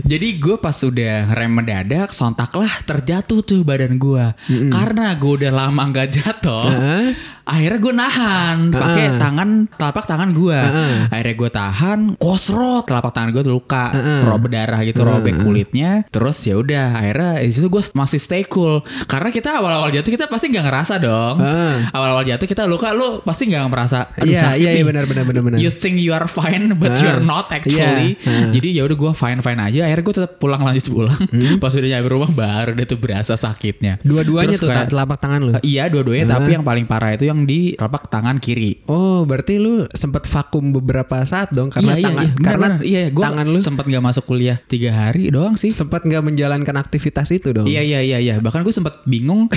Jadi 0.00 0.28
gue 0.40 0.56
pas 0.56 0.74
udah 0.74 1.32
rem 1.32 1.52
mendadak 1.52 2.08
sontaklah 2.10 2.70
terjatuh 2.82 3.44
tuh 3.44 3.60
badan 3.60 4.00
gue 4.00 4.24
karena 4.72 5.12
gue 5.14 5.32
udah 5.44 5.52
lama 5.52 5.82
nggak 5.84 6.08
jatuh 6.10 6.64
Heeh. 6.64 7.06
Akhirnya 7.52 7.78
gue 7.78 7.94
nahan 7.94 8.56
pakai 8.70 9.04
Heeh. 9.06 9.18
tangan 9.18 9.48
telapak 9.70 10.04
tangan 10.04 10.28
gue 10.30 10.56
Heeh. 10.56 10.96
akhirnya 11.06 11.34
gue 11.36 11.50
tahan 11.52 11.98
kosrot 12.16 12.84
telapak 12.84 13.12
tangan 13.12 13.28
gue 13.30 13.42
tuh 13.42 13.52
luka 13.52 13.92
Heeh. 13.92 14.24
rob 14.24 14.40
berdarah 14.40 14.80
gitu 14.80 15.00
robek 15.02 15.36
kulitnya 15.38 16.08
terus 16.08 16.40
ya 16.40 16.56
udah 16.56 16.96
akhirnya 16.96 17.32
di 17.38 17.52
situ 17.52 17.68
gue 17.68 17.82
masih 17.92 18.16
stay 18.16 18.42
cool 18.44 18.80
karena 19.04 19.28
kita 19.28 19.52
awal-awal 19.54 19.90
jatuh 19.90 20.08
kita 20.10 20.26
pasti 20.26 20.48
nggak 20.48 20.64
ngerasa 20.64 20.94
dong 20.96 21.36
Heeh. 21.38 21.74
awal-awal 21.90 22.24
jatuh 22.24 22.46
kita 22.46 22.64
luka 22.64 22.90
lu 22.90 23.20
pasti 23.20 23.46
nggak 23.46 23.68
merasa 23.68 24.08
Iya, 24.16 24.56
iya, 24.56 24.70
iya, 24.70 24.70
nih." 24.74 24.84
benar, 24.84 25.04
benar, 25.04 25.24
benar, 25.24 25.42
benar. 25.44 25.58
you 25.58 25.68
think 25.68 25.98
you 25.98 26.10
are 26.10 26.24
fine 26.24 26.72
but 26.74 26.90
Ah. 26.90 26.98
you're 26.98 27.20
not 27.20 27.50
actually 27.50 28.16
Iya. 28.16 28.24
Ah. 28.24 28.48
jadi 28.48 28.68
ya 28.72 28.82
udah 28.82 28.96
gue 28.96 29.12
fine 29.12 29.40
fine 29.40 29.60
aja 29.60 29.80
akhirnya 29.84 30.04
gue 30.04 30.16
tetap 30.16 30.32
pulang 30.36 30.60
lanjut 30.60 30.88
pulang 30.88 31.18
Hmm. 31.24 31.58
pas 31.58 31.70
udah 31.70 31.84
nyampe 31.86 32.08
rumah 32.08 32.30
baru 32.30 32.72
deh 32.72 32.84
tuh 32.84 32.96
berasa 32.96 33.34
sakitnya 33.34 34.00
Dua-duanya 34.00 34.54
tuh 34.54 34.68
kayak- 34.68 34.88
telapak 34.88 35.18
tangan 35.18 35.40
lu. 35.40 35.50
Iya 35.60 35.86
dua-duanya 35.86 36.24
Ah. 36.24 36.32
tapi 36.36 36.48
yang 36.52 36.62
paling 36.62 36.84
parah 36.84 37.12
itu 37.12 37.24
yang 37.24 37.41
di 37.46 37.74
telapak 37.76 38.08
tangan 38.08 38.38
kiri. 38.38 38.84
Oh, 38.88 39.22
berarti 39.26 39.58
lu 39.58 39.86
sempat 39.92 40.26
vakum 40.26 40.72
beberapa 40.72 41.22
saat 41.26 41.52
dong 41.54 41.70
karena 41.70 41.94
iya, 41.98 42.04
tangan 42.08 42.24
iya, 42.24 42.32
iya. 42.32 42.42
karena 42.42 42.68
Benar, 42.68 42.82
iya, 42.84 43.02
gue 43.10 43.22
tangan 43.22 43.46
lu 43.48 43.58
sempat 43.60 43.84
nggak 43.88 44.04
masuk 44.04 44.24
kuliah 44.26 44.58
tiga 44.66 44.90
hari 44.92 45.30
doang 45.32 45.54
sih. 45.58 45.70
sempat 45.72 46.04
nggak 46.06 46.22
menjalankan 46.22 46.76
aktivitas 46.78 47.28
itu 47.34 47.50
dong. 47.50 47.66
Iya 47.66 47.82
iya 47.82 48.00
iya 48.04 48.18
iya. 48.20 48.34
Bahkan 48.38 48.62
gue 48.62 48.74
sempat 48.74 49.02
bingung. 49.08 49.48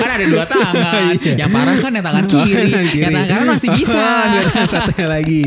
kan 0.00 0.08
ada 0.08 0.24
dua 0.26 0.44
tangan. 0.46 1.14
Yang 1.22 1.50
parah 1.50 1.76
kan 1.78 1.90
yang 1.94 2.04
tangan 2.04 2.24
kiri. 2.26 2.50
Iya. 2.50 2.80
Kiri. 2.88 3.02
Yang 3.02 3.12
tangan 3.12 3.28
kanan 3.28 3.46
masih 3.54 3.68
bisa. 3.76 4.04
Satunya 4.72 5.06
lagi. 5.06 5.42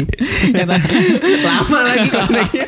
Yang 0.52 0.68
tangan- 0.70 0.94
Lama 1.48 1.80
lagi 1.84 2.10
koneknya. 2.10 2.68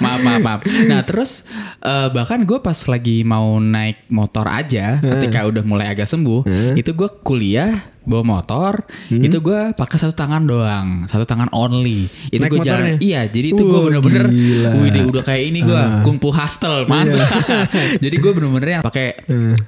maaf 0.00 0.15
maaf 0.26 0.42
maaf. 0.42 0.60
Nah 0.90 1.00
terus 1.06 1.46
eh, 1.80 2.08
bahkan 2.10 2.42
gue 2.42 2.58
pas 2.58 2.76
lagi 2.90 3.22
mau 3.22 3.62
naik 3.62 4.10
motor 4.10 4.50
aja, 4.50 4.98
ketika 4.98 5.46
udah 5.46 5.62
mulai 5.62 5.86
agak 5.86 6.10
sembuh, 6.10 6.42
itu 6.74 6.90
gue 6.90 7.08
kuliah 7.22 7.70
bawa 8.06 8.22
motor, 8.24 8.86
Hmm. 9.06 9.20
itu 9.20 9.38
gue 9.38 9.60
pakai 9.72 9.98
satu 9.98 10.14
tangan 10.14 10.42
doang, 10.42 10.86
satu 11.04 11.22
tangan 11.22 11.50
only. 11.50 12.06
Itu 12.28 12.42
gue 12.42 12.60
jalan, 12.60 12.96
iya. 12.98 13.26
Jadi 13.26 13.50
itu 13.50 13.60
gue 13.60 13.80
bener-bener. 13.82 14.24
Ah. 14.26 14.78
wih 14.78 15.04
udah 15.04 15.22
kayak 15.22 15.42
ini 15.44 15.60
gue 15.60 15.82
kungfu 16.02 16.30
hustle, 16.30 16.86
mantap. 16.86 17.26
jadi 18.04 18.16
gue 18.16 18.32
bener-bener 18.32 18.68
yang 18.72 18.82
pakai 18.82 19.18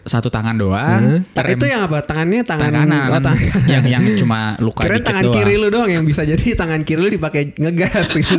satu 0.03 0.29
tangan 0.29 0.55
doang. 0.55 1.27
Terem- 1.29 1.53
itu 1.53 1.65
yang 1.67 1.83
apa? 1.85 1.99
Tangannya 2.01 2.43
tangan, 2.43 2.63
tangan 2.65 2.87
kanan, 2.87 3.09
oh, 3.09 3.21
tangan 3.21 3.39
kanan. 3.45 3.69
yang 3.69 3.85
yang 3.85 4.05
cuma 4.17 4.39
luka 4.59 4.83
Keren 4.83 4.95
dikit 4.97 5.07
tangan 5.09 5.25
doang. 5.25 5.35
kiri 5.37 5.55
lu 5.57 5.69
doang 5.69 5.91
yang 5.91 6.05
bisa 6.05 6.23
jadi 6.23 6.47
tangan 6.55 6.81
kiri 6.83 7.01
lu 7.01 7.11
dipakai 7.11 7.43
ngegas 7.53 8.09
gitu. 8.15 8.39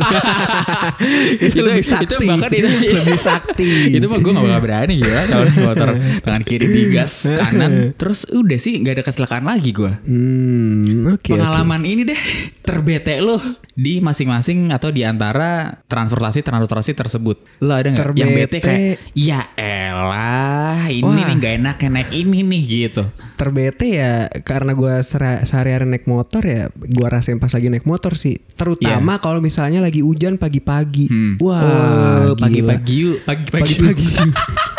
itu, 1.38 1.46
Itu- 1.52 1.62
lebih 1.62 1.80
itu 1.80 1.90
sakti. 1.90 2.26
bahkan 2.26 2.50
itu- 2.50 2.92
lebih 2.98 3.18
sakti. 3.18 3.70
itu 3.92 4.06
mah 4.06 4.18
gue 4.18 4.30
gak 4.30 4.42
bakal 4.42 4.60
berani 4.62 4.94
gitu 4.96 5.10
kalau 5.10 5.44
motor 5.62 5.88
tangan 6.20 6.42
kiri 6.42 6.66
digas 6.66 7.12
kanan 7.28 7.92
terus 7.94 8.24
udah 8.26 8.56
sih 8.56 8.78
nggak 8.78 8.94
ada 8.94 9.04
kecelakaan 9.04 9.44
lagi 9.44 9.70
gue 9.70 9.89
Hmm, 10.00 11.10
oke. 11.10 11.20
oke. 11.20 11.30
pengalaman 11.32 11.82
ini 11.82 12.02
deh 12.04 12.20
terbete 12.66 13.18
lo 13.18 13.40
di 13.70 13.98
masing-masing 13.98 14.70
atau 14.70 14.88
di 14.88 15.02
antara 15.02 15.80
transportasi 15.84 16.40
transportasi 16.40 16.92
tersebut 16.92 17.36
lo 17.60 17.72
ada 17.72 17.88
nggak 17.88 18.06
yang 18.14 18.30
bete 18.30 18.58
Terbete. 18.58 18.60
kayak 18.60 18.96
ya 19.12 19.40
elah 19.56 20.86
ini 20.86 21.02
Wah. 21.02 21.16
nih 21.16 21.34
nggak 21.34 21.54
enak 21.58 21.76
naik 21.88 22.10
ini 22.12 22.38
nih 22.42 22.62
gitu 22.62 23.02
Terbete 23.34 23.86
ya 23.88 24.12
karena 24.44 24.76
gua 24.76 25.00
sera- 25.00 25.42
sehari-hari 25.42 25.88
naik 25.88 26.04
motor 26.04 26.44
ya 26.44 26.68
gua 26.92 27.08
rasain 27.10 27.40
pas 27.40 27.48
lagi 27.48 27.72
naik 27.72 27.88
motor 27.88 28.12
sih. 28.12 28.36
Terutama 28.52 29.16
kalau 29.16 29.40
misalnya 29.40 29.80
lagi 29.80 30.04
hujan 30.04 30.36
pagi-pagi. 30.36 31.08
Hmm. 31.08 31.34
Wah, 31.40 31.62
Oh, 32.30 32.36
pagi-pagi 32.36 32.94
yuk 33.00 33.24
pagi-pagi 33.24 33.80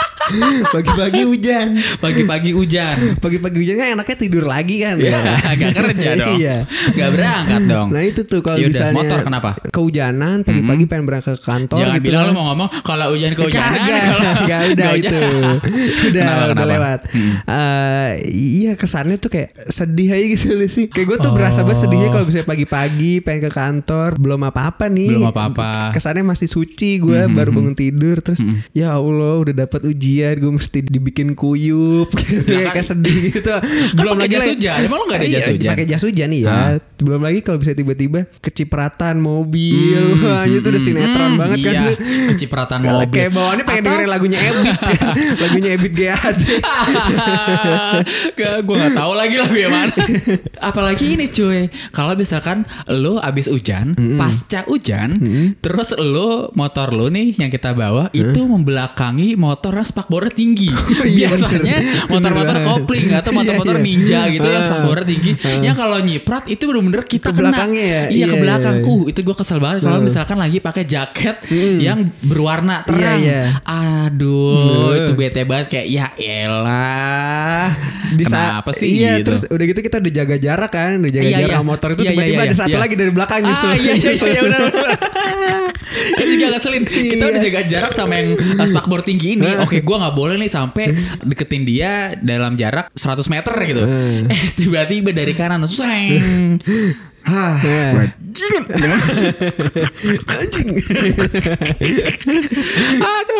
Pagi-pagi. 0.65 1.21
Hujan. 1.23 1.67
pagi-pagi 1.97 2.51
hujan 2.51 2.97
Pagi-pagi 3.17 3.57
hujan 3.57 3.75
kan 3.75 3.87
enaknya 3.93 4.17
tidur 4.17 4.45
lagi 4.45 4.79
kan. 4.79 4.95
ya 4.97 5.19
gak 5.49 5.71
kerja 5.81 6.09
dong 6.17 6.37
Iya. 6.37 6.57
gak 6.91 7.09
berangkat 7.11 7.61
dong 7.65 7.87
Nah 7.89 8.01
itu 8.01 8.21
tuh 8.23 8.39
kalau 8.39 8.57
misalnya 8.57 8.93
motor 8.93 9.19
kenapa? 9.21 9.49
Kehujanan 9.67 10.41
pagi-pagi 10.41 10.83
pengen 10.85 11.05
berangkat 11.05 11.35
ke 11.35 11.43
kantor 11.43 11.77
Jangan 11.77 11.95
gitu 11.95 12.05
bilang 12.05 12.21
kan. 12.21 12.27
lu 12.27 12.33
mau 12.33 12.45
ngomong 12.49 12.69
kalau 12.81 13.05
hujan 13.09 13.31
kehujanan 13.31 13.69
Kagak, 13.71 14.03
udah 14.17 14.33
nggak 14.71 14.93
itu. 14.97 15.19
udah, 16.07 16.21
Kenapa, 16.21 16.41
udah 16.41 16.47
kenapa? 16.49 16.71
lewat. 16.71 16.99
Eh, 17.45 18.09
iya 18.31 18.71
kesannya 18.73 19.17
tuh 19.17 19.29
kayak 19.29 19.49
sedih 19.67 20.09
aja 20.09 20.25
gitu 20.27 20.45
sih. 20.67 20.85
Kayak 20.87 21.05
gue 21.07 21.17
tuh 21.19 21.31
berasa 21.31 21.61
banget 21.61 21.73
Oh. 21.73 21.81
sedihnya 21.81 22.09
kalau 22.09 22.25
bisa 22.25 22.43
pagi-pagi 22.43 23.21
pengen 23.21 23.41
ke 23.41 23.51
kantor 23.51 24.09
belum 24.15 24.41
apa-apa 24.43 24.85
nih. 24.87 25.09
Belum 25.09 25.25
apa-apa. 25.25 25.89
Kesannya 25.91 26.21
masih 26.23 26.45
suci 26.45 26.97
gue 26.97 27.25
baru 27.27 27.49
bangun 27.49 27.73
tidur 27.73 28.19
terus 28.19 28.43
ya 28.71 28.93
Allah 28.93 29.39
udah 29.39 29.55
dapat 29.57 29.81
ujian 29.83 30.20
gue 30.31 30.51
mesti 30.51 30.79
dibikin 30.81 31.33
kuyup 31.33 32.09
gitu 32.11 32.53
Nah, 32.53 32.69
kayak 32.69 32.87
sedih 32.87 33.17
gitu. 33.31 33.49
belum 33.93 34.15
pakai 34.15 34.23
lagi 34.23 34.35
jas 34.35 34.47
hujan. 34.47 34.79
Emang 34.83 34.97
lu 34.97 35.05
nggak 35.05 35.17
ada 35.17 35.25
Iya, 35.25 35.35
jas 35.35 35.47
hujan? 35.49 35.71
Pakai 35.71 35.85
jas 35.85 36.03
hujan 36.03 36.29
iya. 36.31 36.47
Hah? 36.47 36.71
Belum 36.97 37.19
lagi 37.19 37.39
kalau 37.39 37.57
bisa 37.57 37.71
tiba-tiba 37.71 38.19
kecipratan 38.37 39.15
mobil. 39.17 40.01
Wah, 40.19 40.43
itu 40.43 40.61
udah 40.63 40.79
sinetron 40.79 41.29
Hmm, 41.29 41.39
banget 41.39 41.57
kan. 41.61 41.73
iya, 41.73 41.91
kecipratan 42.27 42.79
Kayak- 42.79 42.93
mobil. 42.95 43.15
Kayak 43.17 43.31
bawaannya 43.31 43.63
pengen 43.63 43.79
Atau- 43.79 43.89
dengerin 43.91 44.09
lagunya 44.09 44.39
Ebit 44.39 44.65
kan. 44.77 44.97
lagunya 45.43 45.69
Ebit 45.71 45.93
GAD. 45.95 46.37
Gak, 48.33 48.53
gue 48.61 48.75
gak 48.77 48.93
tahu 48.93 49.11
lagi 49.13 49.35
lagu 49.37 49.55
yang 49.55 49.71
mana. 49.71 49.93
Apalagi 50.69 51.05
ini 51.09 51.25
cuy, 51.27 51.61
kalau 51.89 52.13
misalkan 52.13 52.63
lo 52.87 53.17
abis 53.17 53.47
hujan, 53.47 53.93
pasca 54.15 54.65
hujan, 54.65 55.17
terus 55.57 55.93
lo 55.95 56.51
motor 56.53 56.91
lo 56.91 57.07
nih 57.07 57.37
yang 57.37 57.49
kita 57.49 57.71
bawa 57.71 58.09
itu 58.11 58.41
membelakangi 58.41 59.33
motor 59.33 59.73
yang 59.73 59.87
spakbornya 60.11 60.35
tinggi. 60.35 60.67
iya, 61.15 61.27
Biasanya 61.31 61.75
motor-motor 62.11 62.57
kopling 62.67 63.07
atau 63.15 63.31
Iya, 63.31 63.37
motor-motor 63.39 63.75
iya. 63.79 63.85
ninja 63.87 64.19
gitu 64.27 64.43
yang 64.43 64.59
Ah. 64.59 64.67
spakbornya 64.67 65.05
tinggi. 65.07 65.31
Yang 65.63 65.75
kalau 65.79 65.97
nyiprat 66.03 66.43
itu 66.51 66.63
bener-bener 66.67 67.03
kita 67.07 67.23
Ke 67.23 67.31
kena. 67.31 67.39
belakangnya 67.47 67.85
ya? 67.87 68.03
Iya 68.11 68.25
ke 68.27 68.35
belakang. 68.37 68.75
Uh 68.83 69.03
itu 69.07 69.19
gue 69.23 69.35
kesel 69.39 69.63
banget 69.63 69.87
kalau 69.87 70.03
misalkan 70.03 70.35
lagi 70.35 70.59
pakai 70.59 70.83
jaket 70.83 71.37
yang 71.79 72.11
berwarna 72.19 72.83
terang. 72.83 73.23
Aduh, 73.63 74.99
itu 74.99 75.11
bete 75.15 75.47
banget 75.47 75.67
kayak 75.71 75.87
ya 75.87 76.07
elah. 76.19 77.71
Di 78.11 78.23
saat- 78.23 78.59
Kenapa 78.59 78.71
sih 78.71 78.89
Iya 78.93 79.11
gitu? 79.17 79.25
terus 79.31 79.41
udah 79.45 79.65
gitu 79.65 79.79
kita 79.79 79.95
udah 79.97 80.13
jaga 80.13 80.35
jarak 80.37 80.69
kan 80.69 80.91
Udah 80.97 81.11
jaga 81.11 81.25
Iya, 81.25 81.37
jarak 81.41 81.55
iya. 81.55 81.63
motor 81.63 81.89
itu 81.89 82.01
Iya, 82.01 82.03
iya, 82.03 82.11
Tiba-tiba 82.11 82.35
iya, 82.37 82.47
ada 82.47 82.57
satu 82.57 82.69
iya. 82.69 82.79
lagi 82.79 82.95
dari 82.95 83.11
belakang 83.11 83.39
nyusul 83.41 83.67
Ah 83.67 83.75
iya 83.75 83.93
iya 83.93 84.11
iya 84.13 84.41
benar. 84.41 84.59
benar. 84.61 84.89
Itu 85.91 86.31
juga 86.33 86.47
ngeselin. 86.51 86.83
Kita 86.83 87.03
Iya. 87.17 87.29
udah 87.29 87.41
jaga 87.41 87.61
jarak 87.67 87.91
sama 87.91 88.13
yang 88.13 88.27
uh, 88.33 88.63
spakbor 88.65 89.01
tinggi 89.01 89.35
ini. 89.35 89.47
Oke, 89.59 89.79
gua 89.81 89.99
nggak 89.99 90.15
boleh 90.15 90.35
nih 90.37 90.47
sampai 90.47 90.85
deketin 91.21 91.63
dia 91.63 91.91
dalam 92.17 92.55
jarak 92.55 92.91
100 92.93 93.27
meter 93.27 93.53
gitu. 93.65 93.83
Eh 93.83 94.23
tiba-tiba 94.59 95.11
dari 95.11 95.33
kanan 95.33 95.63
seng. 95.65 96.07
Bajingan. 97.23 98.63
Anjing. 100.25 100.69
Aduh, 103.01 103.37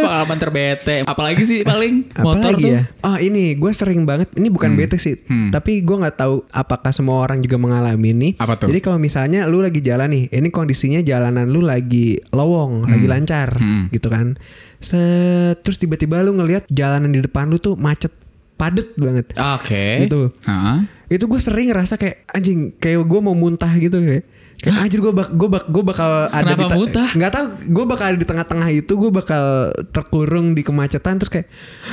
pengalaman 0.00 0.38
terbete. 0.38 0.96
Apalagi 1.02 1.42
sih 1.44 1.60
paling 1.62 2.10
motor 2.14 2.52
Apalagi 2.52 2.62
tuh. 2.62 2.72
ya? 2.74 2.82
Oh 3.02 3.16
ini 3.16 3.54
gue 3.54 3.70
sering 3.72 4.04
banget. 4.04 4.28
Ini 4.32 4.48
bukan 4.48 4.74
bete 4.74 4.96
sih, 4.96 5.16
tapi 5.48 5.80
gue 5.80 5.96
nggak 5.96 6.16
tahu 6.16 6.44
apakah 6.48 6.90
semua 6.90 7.20
orang 7.20 7.38
juga 7.38 7.56
mengalami 7.56 8.08
ini. 8.10 8.28
Apa 8.36 8.56
tuh? 8.56 8.68
Jadi 8.68 8.80
kalau 8.80 8.98
misalnya 8.98 9.44
lu 9.44 9.60
lagi 9.60 9.80
jalan 9.80 10.08
nih, 10.08 10.24
ini 10.30 10.48
kondisinya 10.48 11.00
jalanan 11.00 11.46
lu 11.46 11.60
lagi 11.60 12.20
lowong, 12.30 12.86
lagi 12.86 13.06
lancar, 13.06 13.50
Hmm. 13.54 13.88
gitu 13.88 14.08
kan. 14.08 14.36
Set, 14.78 15.58
terus 15.60 15.76
tiba-tiba 15.76 16.20
lu 16.20 16.34
ngelihat 16.34 16.68
jalanan 16.68 17.10
di 17.10 17.18
depan 17.18 17.48
lu 17.48 17.58
tuh 17.58 17.74
macet, 17.74 18.12
padet 18.54 18.94
banget. 18.94 19.34
Oke. 19.34 20.06
Gitu. 20.06 20.30
Heeh. 20.44 20.78
Itu 21.08 21.24
gue 21.24 21.40
sering 21.40 21.72
ngerasa 21.72 21.96
kayak 21.96 22.28
anjing, 22.30 22.76
kayak 22.76 23.00
gue 23.02 23.20
mau 23.20 23.32
muntah 23.32 23.72
gitu 23.76 24.00
kayak. 24.00 24.24
Kayak 24.58 24.76
anjir 24.82 24.98
gue 24.98 25.14
bak 25.14 25.28
gue 25.38 25.48
bak 25.48 25.64
gue 25.70 25.82
bakal 25.86 26.10
ada 26.34 26.42
Kenapa 26.42 26.58
di 26.58 26.66
muntah? 26.74 27.08
nggak 27.14 27.30
tahu 27.30 27.46
gue 27.70 27.84
bakal 27.86 28.04
ada 28.10 28.18
di 28.18 28.26
tengah-tengah 28.26 28.68
itu 28.74 28.92
gue 28.98 29.10
bakal 29.14 29.70
terkurung 29.94 30.50
di 30.58 30.66
kemacetan 30.66 31.14
terus 31.22 31.30
kayak 31.30 31.46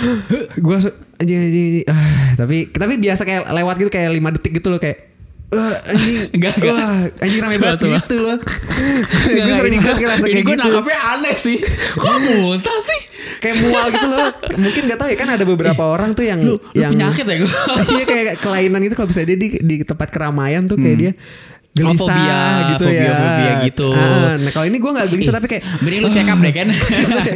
gue 0.66 0.76
anjing, 1.22 1.38
anjing, 1.46 1.62
anjing. 1.62 1.86
Ah, 1.86 2.34
tapi 2.34 2.66
tapi 2.74 2.98
biasa 2.98 3.22
kayak 3.22 3.54
lewat 3.54 3.76
gitu 3.80 3.94
kayak 3.94 4.10
lima 4.10 4.34
detik 4.34 4.58
gitu 4.58 4.74
loh 4.74 4.82
kayak 4.82 5.15
Wah, 5.46 5.78
anjing, 5.84 6.26
Enggak, 6.36 6.54
enggak. 6.58 6.74
wah, 6.74 7.00
anjing 7.22 7.40
rame 7.40 7.58
banget 7.58 7.80
gitu 7.80 8.16
loh. 8.18 8.38
Gue 8.38 9.54
sering 9.54 9.78
gua- 9.78 9.94
ngerasa 9.96 10.26
kayak 10.26 10.44
gue 10.44 10.52
gitu. 10.52 10.62
nangkapnya 10.66 11.00
aneh 11.14 11.36
sih. 11.36 11.58
Kok 11.96 12.16
muntah 12.20 12.80
sih? 12.82 13.02
Kayak 13.38 13.56
mual 13.62 13.86
gitu 13.88 14.08
loh. 14.08 14.28
Mungkin 14.56 14.82
gak 14.86 14.98
tahu 14.98 15.08
ya 15.08 15.18
kan 15.18 15.30
ada 15.30 15.44
beberapa 15.44 15.84
orang 15.86 16.12
tuh 16.12 16.26
yang 16.26 16.40
Lu, 16.40 16.58
lu 16.58 16.76
yang 16.76 16.92
penyakit 16.92 17.24
ya 17.24 17.36
gue. 17.40 17.52
Iya 17.94 18.04
kayak 18.04 18.26
kelainan 18.38 18.82
itu 18.82 18.94
kalau 18.94 19.08
bisa 19.08 19.22
dia 19.22 19.36
di, 19.36 19.48
di 19.56 19.76
tempat 19.82 20.10
keramaian 20.10 20.66
tuh 20.66 20.76
kayak 20.76 20.98
dia 20.98 21.12
gelisah 21.76 21.92
Hmm. 21.92 22.00
Fobia, 22.00 22.40
gitu 22.72 22.86
fobia, 22.86 23.04
ya. 23.04 23.14
fobia 23.14 23.52
gitu. 23.62 23.90
Ah, 23.92 24.34
nah 24.38 24.50
kalau 24.50 24.66
ini 24.66 24.78
gue 24.78 24.88
nggak 24.90 25.08
gelisah 25.08 25.34
tapi 25.34 25.48
kayak 25.48 25.64
Mending 25.84 26.02
lu 26.02 26.10
check 26.10 26.26
up 26.26 26.40
deh 26.40 26.54
kan. 26.56 26.68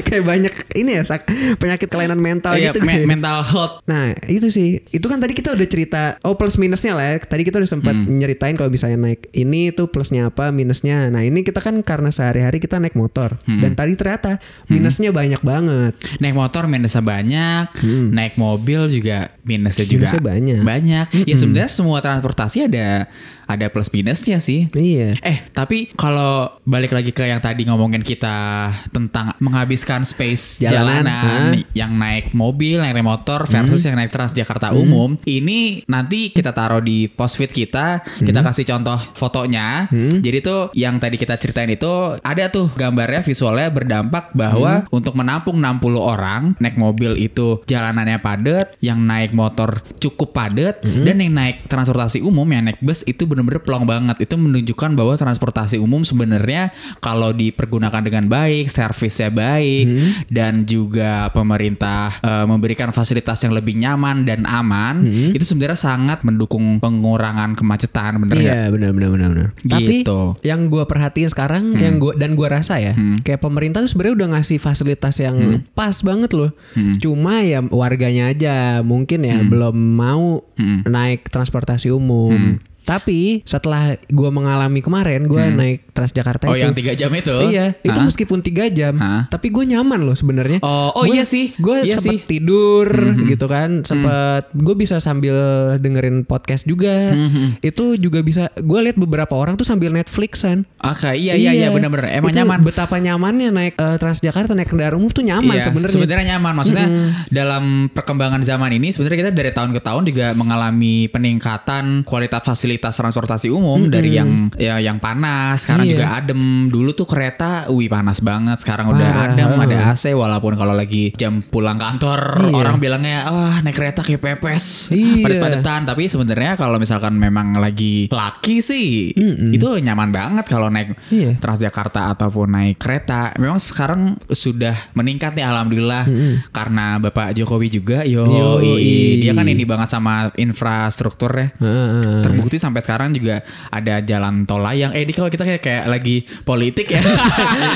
kayak, 0.02 0.24
banyak 0.24 0.54
ini 0.74 0.92
ya 0.92 1.04
sak, 1.04 1.28
penyakit 1.56 1.88
kelainan 1.88 2.18
mental 2.18 2.54
Iya, 2.54 2.72
gitu. 2.72 2.80
me- 2.80 2.96
kayak. 2.96 3.06
mental 3.06 3.38
health. 3.42 3.84
Nah 3.84 4.16
itu 4.26 4.48
sih 4.48 4.80
Itu 4.88 5.06
kan 5.06 5.18
tadi 5.18 5.34
kita 5.34 5.52
udah 5.52 5.68
cerita 5.68 6.02
Oh 6.22 6.34
plus 6.34 6.56
minusnya 6.56 6.94
lah 6.94 7.06
ya 7.06 7.20
Tadi 7.20 7.42
kita 7.42 7.58
udah 7.58 7.70
sempat 7.70 7.92
Hmm. 7.92 8.16
nyeritain 8.16 8.54
Kalau 8.54 8.68
misalnya 8.68 8.96
naik 8.98 9.28
Ini 9.30 9.72
tuh 9.72 9.88
plusnya 9.88 10.28
apa 10.28 10.50
Minusnya 10.50 11.08
Nah 11.08 11.22
ini 11.22 11.42
kita 11.42 11.60
kan 11.60 11.76
karena 11.82 12.10
sehari-hari 12.10 12.58
kita 12.58 12.78
naik 12.78 12.94
motor 12.94 13.36
Hmm. 13.42 13.60
Dan 13.60 13.74
tadi 13.74 13.94
ternyata 13.94 14.38
Minusnya 14.68 15.10
banyak 15.10 15.42
banget 15.42 15.94
Naik 16.18 16.34
motor 16.34 16.64
minusnya 16.66 17.02
banyak, 17.02 17.66
naik 18.10 18.34
mobil 18.36 18.88
juga 18.88 19.34
minusnya 19.42 19.84
juga 19.84 20.06
Hmm. 20.06 20.16
Minusnya 20.16 20.22
banyak. 20.22 20.62
Banyak. 20.64 21.06
Ya 21.24 21.36
sebenarnya 21.36 21.68
semua 21.70 21.98
transportasi 22.00 22.66
ada 22.66 23.10
ada 23.50 23.66
plus 23.74 23.90
minusnya 23.90 24.38
sih. 24.38 24.70
Iya. 24.70 25.18
Eh, 25.26 25.50
tapi 25.50 25.90
kalau 25.98 26.54
balik 26.70 26.94
lagi 26.94 27.10
ke 27.10 27.26
yang 27.26 27.42
tadi 27.42 27.66
ngomongin 27.66 28.06
kita 28.06 28.70
tentang 28.94 29.34
menghabiskan 29.42 30.06
space 30.06 30.62
Jalanan, 30.62 31.02
jalanan, 31.02 31.10
hah? 31.10 31.54
yang 31.74 31.92
naik 31.98 32.38
mobil, 32.38 32.78
yang 32.78 32.94
naik 32.94 33.02
motor 33.02 33.50
versus 33.50 33.82
yang 33.82 33.98
naik 33.98 34.14
Transjakarta 34.14 34.78
umum, 34.78 35.18
ini 35.26 35.82
nanti 35.90 36.30
kita 36.30 36.54
taruh 36.54 36.84
di 36.84 37.10
post 37.10 37.42
feed 37.42 37.50
kita, 37.50 38.06
kita 38.22 38.46
kasih 38.46 38.70
contoh 38.70 39.00
fotonya. 39.18 39.90
Jadi 40.22 40.38
tuh 40.46 40.70
yang 40.78 41.02
tadi 41.02 41.18
kita 41.18 41.40
ceritain 41.42 41.72
itu 41.74 41.90
ada 42.22 42.44
tuh 42.54 42.70
gambarnya 42.78 43.26
visualnya 43.26 43.74
berdampak 43.74 44.36
bahwa 44.38 44.86
untuk 44.94 45.18
menampung 45.18 45.58
60 45.58 45.98
orang 45.98 46.42
naik 46.62 46.78
mobil 46.78 47.18
itu 47.18 47.64
jalanannya 47.66 48.22
padat, 48.22 48.78
yang 48.84 49.02
naik 49.02 49.34
motor 49.34 49.82
cukup 49.98 50.36
padat 50.36 50.84
dan 50.84 51.18
yang 51.18 51.34
naik 51.34 51.66
transportasi 51.66 52.22
umum 52.22 52.46
yang 52.46 52.68
naik 52.68 52.78
bus 52.84 53.02
itu 53.08 53.24
bener-bener 53.40 53.64
plong 53.64 53.86
banget. 53.88 54.28
Itu 54.28 54.36
menunjukkan 54.36 54.92
bahwa 54.94 55.16
transportasi 55.16 55.80
umum 55.80 56.04
sebenarnya 56.04 56.76
kalau 57.00 57.32
dipergunakan 57.32 58.04
dengan 58.04 58.28
baik, 58.28 58.68
servisnya 58.68 59.32
baik 59.32 59.86
dan 60.28 60.68
juga 60.68 61.32
pemerintah 61.32 62.20
eh, 62.20 62.46
memberikan 62.46 62.92
fasilitas 62.92 63.40
yang 63.42 63.56
lebih 63.56 63.80
nyaman 63.80 64.28
dan 64.28 64.44
aman, 64.44 65.08
itu 65.32 65.44
sebenarnya 65.48 65.80
sangat 65.80 66.22
mendukung 66.28 66.78
pengurangan 66.78 67.56
kemacetan, 67.56 68.20
bener? 68.24 68.36
Iya 68.40 68.60
benar 68.70 68.92
benar 68.92 69.10
benar 69.16 69.30
benar. 69.32 69.50
Tapi 69.64 70.04
Gitu. 70.04 70.22
yang 70.46 70.70
gue 70.70 70.84
perhatiin 70.86 71.30
sekarang 71.30 71.76
yang 71.76 71.98
gua 72.00 72.14
dan 72.16 72.36
gua 72.38 72.62
rasa 72.62 72.78
ya 72.80 72.94
kayak 73.24 73.42
pemerintah 73.42 73.84
tuh 73.84 73.92
sebenarnya 73.92 74.16
udah 74.24 74.28
ngasih 74.38 74.58
fasilitas 74.62 75.18
yang 75.20 75.36
pas 75.74 75.96
banget 76.04 76.32
loh. 76.36 76.52
Cuma 77.00 77.42
ya 77.44 77.60
warganya 77.64 78.32
aja 78.32 78.80
mungkin 78.82 79.24
ya 79.24 79.40
belum 79.44 79.76
mau 79.76 80.44
naik 80.86 81.28
transportasi 81.30 81.92
umum. 81.92 82.58
Tapi 82.90 83.46
setelah 83.46 83.94
gua 84.10 84.34
mengalami 84.34 84.82
kemarin 84.82 85.30
gua 85.30 85.46
naik 85.48 85.94
Transjakarta 85.94 86.48
Oh, 86.48 86.56
itu 86.56 86.64
yang 86.64 86.74
tiga 86.74 86.94
jam 86.96 87.12
itu? 87.12 87.36
Iya, 87.52 87.76
itu 87.78 88.00
meskipun 88.00 88.40
tiga 88.40 88.66
jam, 88.66 88.96
Hah? 88.96 89.28
tapi 89.28 89.52
gue 89.52 89.68
nyaman 89.68 90.00
loh 90.00 90.16
sebenarnya. 90.16 90.64
Oh, 90.64 90.96
oh 90.96 91.04
Gua- 91.04 91.12
iya 91.12 91.28
sih. 91.28 91.52
Gue 91.60 91.84
Iya 91.84 92.00
sempet 92.00 92.24
sih. 92.24 92.40
tidur 92.40 92.88
gitu 93.28 93.46
kan, 93.46 93.84
sempet 93.84 94.48
gue 94.56 94.76
bisa 94.80 94.98
sambil 94.98 95.36
dengerin 95.76 96.24
podcast 96.24 96.64
juga. 96.64 97.12
Itu 97.60 98.00
juga 98.00 98.24
bisa. 98.24 98.48
Gue 98.56 98.80
lihat 98.82 98.96
beberapa 98.96 99.36
orang 99.36 99.54
tuh 99.54 99.68
sambil 99.68 99.92
Netflixan. 99.92 100.64
Oke, 100.80 101.12
iya 101.14 101.36
iya 101.36 101.52
iya 101.52 101.68
benar-benar 101.70 102.08
emang 102.10 102.32
Itu 102.32 102.40
nyaman. 102.42 102.60
Betapa 102.64 102.96
nyamannya 102.96 103.50
naik 103.52 103.74
eh, 103.76 103.98
Transjakarta 104.00 104.56
naik 104.56 104.72
kendaraan 104.72 104.96
umum 104.96 105.12
tuh 105.12 105.22
nyaman 105.22 105.52
Iya, 105.52 105.68
sebenarnya. 105.68 105.94
Sebenarnya 106.00 106.26
nyaman. 106.40 106.54
Maksudnya 106.56 106.88
dalam 107.28 107.64
perkembangan 107.92 108.40
zaman 108.40 108.72
ini 108.72 108.96
sebenarnya 108.96 109.28
kita 109.28 109.32
dari 109.36 109.52
tahun 109.52 109.76
ke 109.76 109.82
tahun 109.84 110.04
juga 110.08 110.32
mengalami 110.32 111.12
peningkatan 111.12 112.08
kualitas 112.08 112.40
fasilitas 112.40 112.79
transportasi 112.80 113.52
umum 113.52 113.88
dari 113.88 114.16
yang 114.16 114.50
ya 114.56 114.80
yang 114.80 114.98
panas, 114.98 115.64
sekarang 115.64 115.86
Iya. 115.86 115.92
juga 115.94 116.08
adem. 116.16 116.42
Dulu 116.68 116.90
tuh 116.92 117.04
kereta, 117.04 117.68
wih 117.68 117.88
panas 117.88 118.20
banget. 118.20 118.60
Sekarang 118.60 118.90
udah 118.90 119.04
Parah. 119.06 119.36
adem, 119.36 119.52
ada 119.54 119.78
AC 119.92 120.12
walaupun 120.12 120.56
kalau 120.56 120.72
lagi 120.72 121.12
jam 121.16 121.40
pulang 121.42 121.76
kantor 121.76 122.20
Iya. 122.42 122.56
orang 122.56 122.78
bilangnya 122.78 123.18
wah 123.28 123.58
naik 123.60 123.76
kereta 123.76 124.02
kayak 124.02 124.20
pepes, 124.20 124.90
Iya. 124.90 125.24
padat-padatan. 125.24 125.82
Tapi 125.86 126.04
sebenarnya 126.06 126.56
kalau 126.56 126.78
misalkan 126.78 127.16
memang 127.16 127.58
lagi 127.58 128.08
laki 128.10 128.62
sih 128.62 129.12
itu 129.50 129.68
nyaman 129.80 130.10
banget 130.10 130.46
kalau 130.46 130.68
naik 130.68 130.96
Iya. 131.10 131.36
Transjakarta 131.38 132.10
ataupun 132.10 132.48
naik 132.50 132.78
kereta. 132.78 133.34
Memang 133.36 133.58
sekarang 133.58 134.02
sudah 134.28 134.74
meningkat 134.94 135.34
nih 135.34 135.44
alhamdulillah 135.44 136.06
karena 136.50 136.98
Bapak 137.00 137.34
Jokowi 137.34 137.68
juga 137.70 138.02
yo 138.04 138.24
Yoi. 138.26 139.22
dia 139.22 139.34
kan 139.34 139.44
ini 139.44 139.64
banget 139.64 139.90
sama 139.90 140.30
infrastruktur 140.36 141.32
ya. 141.34 141.48
Heeh. 141.58 142.22
Terbukti 142.60 142.68
sampai 142.68 142.82
sekarang 142.84 143.10
juga 143.16 143.42
ada 143.72 144.04
jalan 144.04 144.44
tol 144.44 144.60
layang. 144.60 144.92
Eh, 144.92 145.08
ini 145.08 145.16
kalau 145.16 145.32
kita 145.32 145.48
kayak, 145.48 145.64
kayak 145.64 145.86
lagi 145.88 146.28
politik 146.44 146.92
ya. 146.92 147.00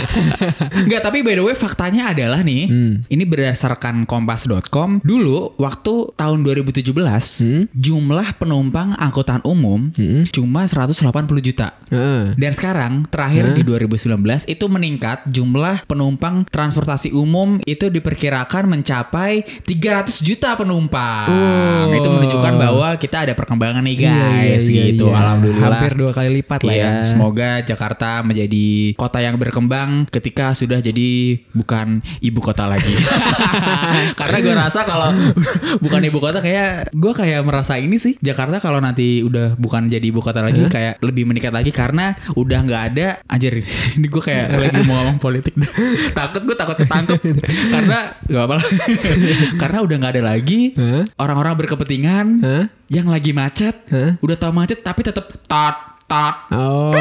Enggak, 0.83 1.01
tapi 1.07 1.23
by 1.23 1.39
the 1.39 1.43
way 1.47 1.55
faktanya 1.55 2.11
adalah 2.11 2.43
nih, 2.43 2.67
ini 3.07 3.23
berdasarkan 3.23 4.03
kompas.com, 4.03 4.99
dulu 5.01 5.55
waktu 5.55 6.11
tahun 6.19 6.43
2017 6.43 6.91
jumlah 7.71 8.27
penumpang 8.35 8.99
angkutan 8.99 9.39
umum 9.47 9.95
cuma 10.35 10.67
180 10.67 10.99
juta. 11.39 11.79
Heeh. 11.87 12.35
Dan 12.35 12.51
sekarang 12.51 13.07
terakhir 13.07 13.55
di 13.55 13.63
2019 13.63 14.19
itu 14.51 14.65
meningkat 14.67 15.23
jumlah 15.31 15.87
penumpang 15.87 16.43
transportasi 16.51 17.15
umum 17.15 17.61
itu 17.63 17.87
diperkirakan 17.87 18.67
mencapai 18.67 19.45
300 19.63 20.19
juta 20.25 20.59
penumpang. 20.59 21.29
Oh. 21.29 21.93
Itu 21.93 22.09
menunjukkan 22.09 22.53
bahwa 22.59 22.89
kita 22.97 23.29
ada 23.29 23.33
perkembangan 23.37 23.85
nih 23.85 23.93
Iya, 23.93 24.09
iya, 24.09 24.57
guys 24.57 24.65
iya, 24.73 24.85
gitu. 24.93 25.05
iya. 25.09 25.17
Alhamdulillah. 25.21 25.69
Hampir 25.69 25.91
dua 25.93 26.11
kali 26.11 26.29
lipat 26.41 26.59
lah 26.65 26.73
Iya, 26.73 26.83
ya. 26.83 26.91
Semoga 27.05 27.49
Jakarta 27.61 28.25
menjadi 28.25 28.97
kota 28.97 29.19
yang 29.21 29.37
berkembang 29.37 30.09
ketika 30.09 30.57
sudah 30.57 30.81
jadi 30.81 31.37
bukan 31.53 32.01
ibu 32.19 32.39
kota 32.41 32.65
lagi. 32.65 32.93
Karena 34.19 34.37
gue 34.41 34.53
rasa 34.53 34.83
kalau 34.83 35.13
bukan 35.79 36.01
ibu 36.03 36.17
kota 36.17 36.41
kayak 36.41 36.91
gue 36.93 37.13
kayak 37.13 37.41
merasa 37.45 37.77
ini 37.77 37.97
sih 38.01 38.17
Jakarta 38.19 38.59
kalau 38.59 38.79
nanti 38.81 39.21
udah 39.21 39.55
bukan 39.59 39.87
jadi 39.91 40.03
ibu 40.03 40.19
kota 40.23 40.41
lagi 40.41 40.65
kayak 40.67 40.99
lebih 41.03 41.27
meningkat 41.27 41.53
lagi 41.53 41.69
karena 41.69 42.15
udah 42.33 42.59
nggak 42.63 42.83
ada 42.93 43.07
anjir 43.27 43.61
ini 43.97 44.07
gue 44.07 44.23
kayak 44.23 44.47
lagi 44.53 44.79
mau 44.87 44.95
ngomong 45.03 45.17
politik 45.19 45.53
takut 46.17 46.41
gue 46.43 46.55
takut 46.57 46.77
ketangkep 46.79 47.19
karena 47.71 47.99
gak 48.29 48.43
apa 48.47 48.55
karena 49.61 49.77
udah 49.83 49.95
nggak 49.99 50.13
ada 50.19 50.23
lagi 50.23 50.73
orang-orang 51.19 51.53
berkepentingan 51.65 52.25
Hah? 52.43 52.65
Yang 52.91 53.07
lagi 53.07 53.31
macet 53.31 53.75
Hah? 53.91 54.19
udah 54.19 54.35
tau 54.35 54.51
macet 54.51 54.83
tapi 54.83 55.05
tetap 55.05 55.31
tat 55.47 55.92
tat 56.07 56.35
Oh 56.53 56.93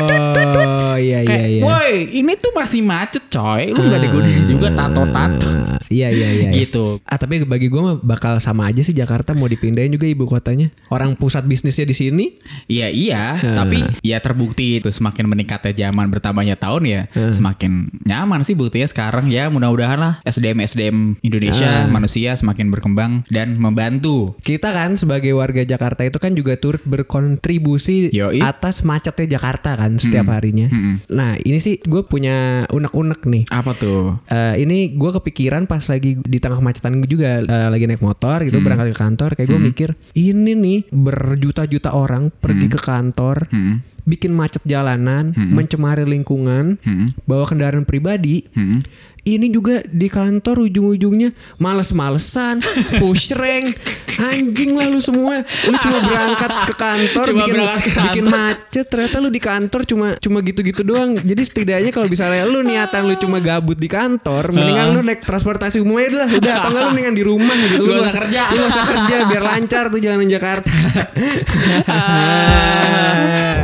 iya 0.96 1.24
iya 1.24 1.28
Kayak, 1.28 1.48
iya. 1.48 1.62
woi 1.64 1.92
ini 2.12 2.32
tuh 2.36 2.52
masih 2.52 2.80
macet 2.84 3.24
coy. 3.28 3.72
Lu 3.72 3.88
gak 3.88 4.00
ada 4.00 4.08
gunanya 4.12 4.42
juga 4.44 4.68
tato-tato. 4.72 5.48
Ah, 5.48 5.80
Iya 5.88 6.08
iya 6.12 6.28
iya. 6.28 6.48
iya. 6.48 6.50
Gitu. 6.52 7.00
Ah 7.08 7.16
tapi 7.16 7.42
bagi 7.44 7.68
gue 7.68 7.80
mah 7.80 7.96
bakal 8.00 8.38
sama 8.38 8.68
aja 8.68 8.80
sih 8.84 8.92
Jakarta 8.92 9.32
mau 9.32 9.48
dipindahin 9.48 9.92
juga 9.92 10.06
ibu 10.08 10.24
kotanya. 10.28 10.68
Orang 10.88 11.16
pusat 11.16 11.44
bisnisnya 11.44 11.88
di 11.88 11.96
sini. 11.96 12.24
Iya 12.68 12.88
iya, 12.92 13.22
tapi 13.36 13.84
ya 14.04 14.20
terbukti 14.20 14.80
itu 14.80 14.88
semakin 14.88 15.28
meningkatnya 15.28 15.72
zaman 15.88 16.08
bertambahnya 16.08 16.56
tahun 16.56 16.82
ya, 16.88 17.02
semakin 17.12 17.88
nyaman 18.04 18.40
sih 18.44 18.54
buktinya 18.56 18.88
sekarang 18.88 19.28
ya 19.28 19.48
mudah-mudahan 19.52 19.98
lah 20.00 20.14
SDM 20.24 20.58
SDM 20.64 20.96
Indonesia 21.20 21.88
manusia 21.88 22.36
semakin 22.36 22.72
berkembang 22.72 23.24
dan 23.28 23.56
membantu. 23.60 24.36
Kita 24.40 24.72
kan 24.72 24.96
sebagai 24.96 25.32
warga 25.36 25.64
Jakarta 25.64 26.04
itu 26.06 26.16
kan 26.20 26.32
juga 26.32 26.56
turut 26.56 26.80
berkontribusi 26.84 28.12
Yoi. 28.12 28.40
atas 28.40 28.84
macetnya 28.92 29.26
Jakarta 29.32 29.72
kan 29.74 29.96
setiap 29.96 30.28
harinya. 30.30 30.68
Nah 31.08 31.32
ini 31.38 31.56
sih 31.56 31.80
gue 31.80 32.04
punya 32.04 32.36
unek-unek 32.68 33.24
nih. 33.24 33.44
Apa 33.48 33.72
tuh? 33.72 34.20
Eh, 34.26 34.60
ini 34.60 34.92
gue 34.92 35.10
kepikiran 35.14 35.64
pas 35.64 35.80
lagi 35.82 36.18
di 36.18 36.36
tengah 36.36 36.58
kemacetan 36.58 37.00
gue 37.00 37.08
juga 37.08 37.40
eh, 37.40 37.68
lagi 37.68 37.84
naik 37.86 38.00
motor 38.00 38.42
gitu 38.42 38.60
berangkat 38.60 38.92
ke 38.92 38.98
kantor 38.98 39.30
kayak 39.32 39.48
gue 39.48 39.60
mikir 39.62 39.88
ini 40.12 40.52
nih 40.52 40.78
berjuta-juta 40.92 41.90
orang 41.90 42.28
pergi 42.30 42.68
ke 42.68 42.76
kantor 42.76 43.48
Hmm. 43.48 43.80
bikin 44.02 44.30
macet 44.30 44.60
jalanan 44.64 45.30
mencemari 45.32 46.02
lingkungan 46.02 46.74
bawa 47.22 47.44
kendaraan 47.44 47.84
pribadi 47.84 48.42
Hmm. 48.50 48.82
Ini 49.22 49.54
juga 49.54 49.86
di 49.86 50.10
kantor 50.10 50.66
ujung-ujungnya 50.66 51.30
males-malesan 51.62 52.58
push 53.00 53.30
rank 53.38 53.78
Anjing 54.12 54.76
lah 54.76 54.92
lu 54.92 55.00
semua. 55.00 55.40
Lu 55.40 55.76
cuma 55.80 55.98
berangkat 56.04 56.50
ke 56.68 56.74
kantor 56.76 57.24
Cuma 57.32 57.38
bikin 57.42 57.54
berangkat 57.56 57.80
ke 57.80 57.90
kantor. 57.90 58.04
bikin 58.12 58.24
macet 58.28 58.86
ternyata 58.88 59.16
lu 59.24 59.28
di 59.32 59.40
kantor 59.40 59.80
cuma 59.88 60.06
cuma 60.20 60.38
gitu-gitu 60.44 60.82
doang. 60.84 61.16
Jadi 61.16 61.42
setidaknya 61.42 61.90
kalau 61.94 62.08
misalnya 62.12 62.44
lu 62.44 62.60
niatan 62.60 63.08
lu 63.08 63.16
cuma 63.16 63.40
gabut 63.40 63.78
di 63.78 63.88
kantor, 63.88 64.52
mendingan 64.52 64.92
lu 64.92 65.00
naik 65.00 65.24
transportasi 65.24 65.80
umum 65.80 65.96
aja 65.96 66.26
lah. 66.26 66.28
Udah 66.28 66.52
atau 66.60 66.68
enggak 66.70 66.82
lu 66.84 66.90
mendingan 66.92 67.14
di 67.16 67.24
rumah 67.24 67.56
gitu. 67.56 67.82
Lu 67.88 67.92
Gak 67.96 68.04
usah 68.04 68.14
kerja. 68.20 68.42
Lu 68.52 68.62
usah 68.68 68.84
kerja 68.84 69.14
biar 69.32 69.42
lancar 69.42 69.84
tuh 69.88 69.98
jalanan 70.02 70.28
Jakarta. 70.28 70.68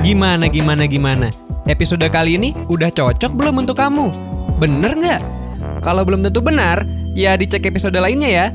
Gimana 0.07 0.49
gimana 0.49 0.89
gimana? 0.89 1.29
Episode 1.69 2.09
kali 2.09 2.41
ini 2.41 2.57
udah 2.73 2.89
cocok 2.89 3.37
belum 3.37 3.61
untuk 3.61 3.77
kamu? 3.77 4.07
Bener 4.57 4.97
nggak? 4.97 5.38
Kalau 5.83 6.03
belum 6.03 6.27
tentu 6.27 6.43
benar, 6.43 6.83
ya 7.15 7.35
dicek 7.35 7.67
episode 7.67 7.97
lainnya 7.99 8.31
ya. 8.31 8.47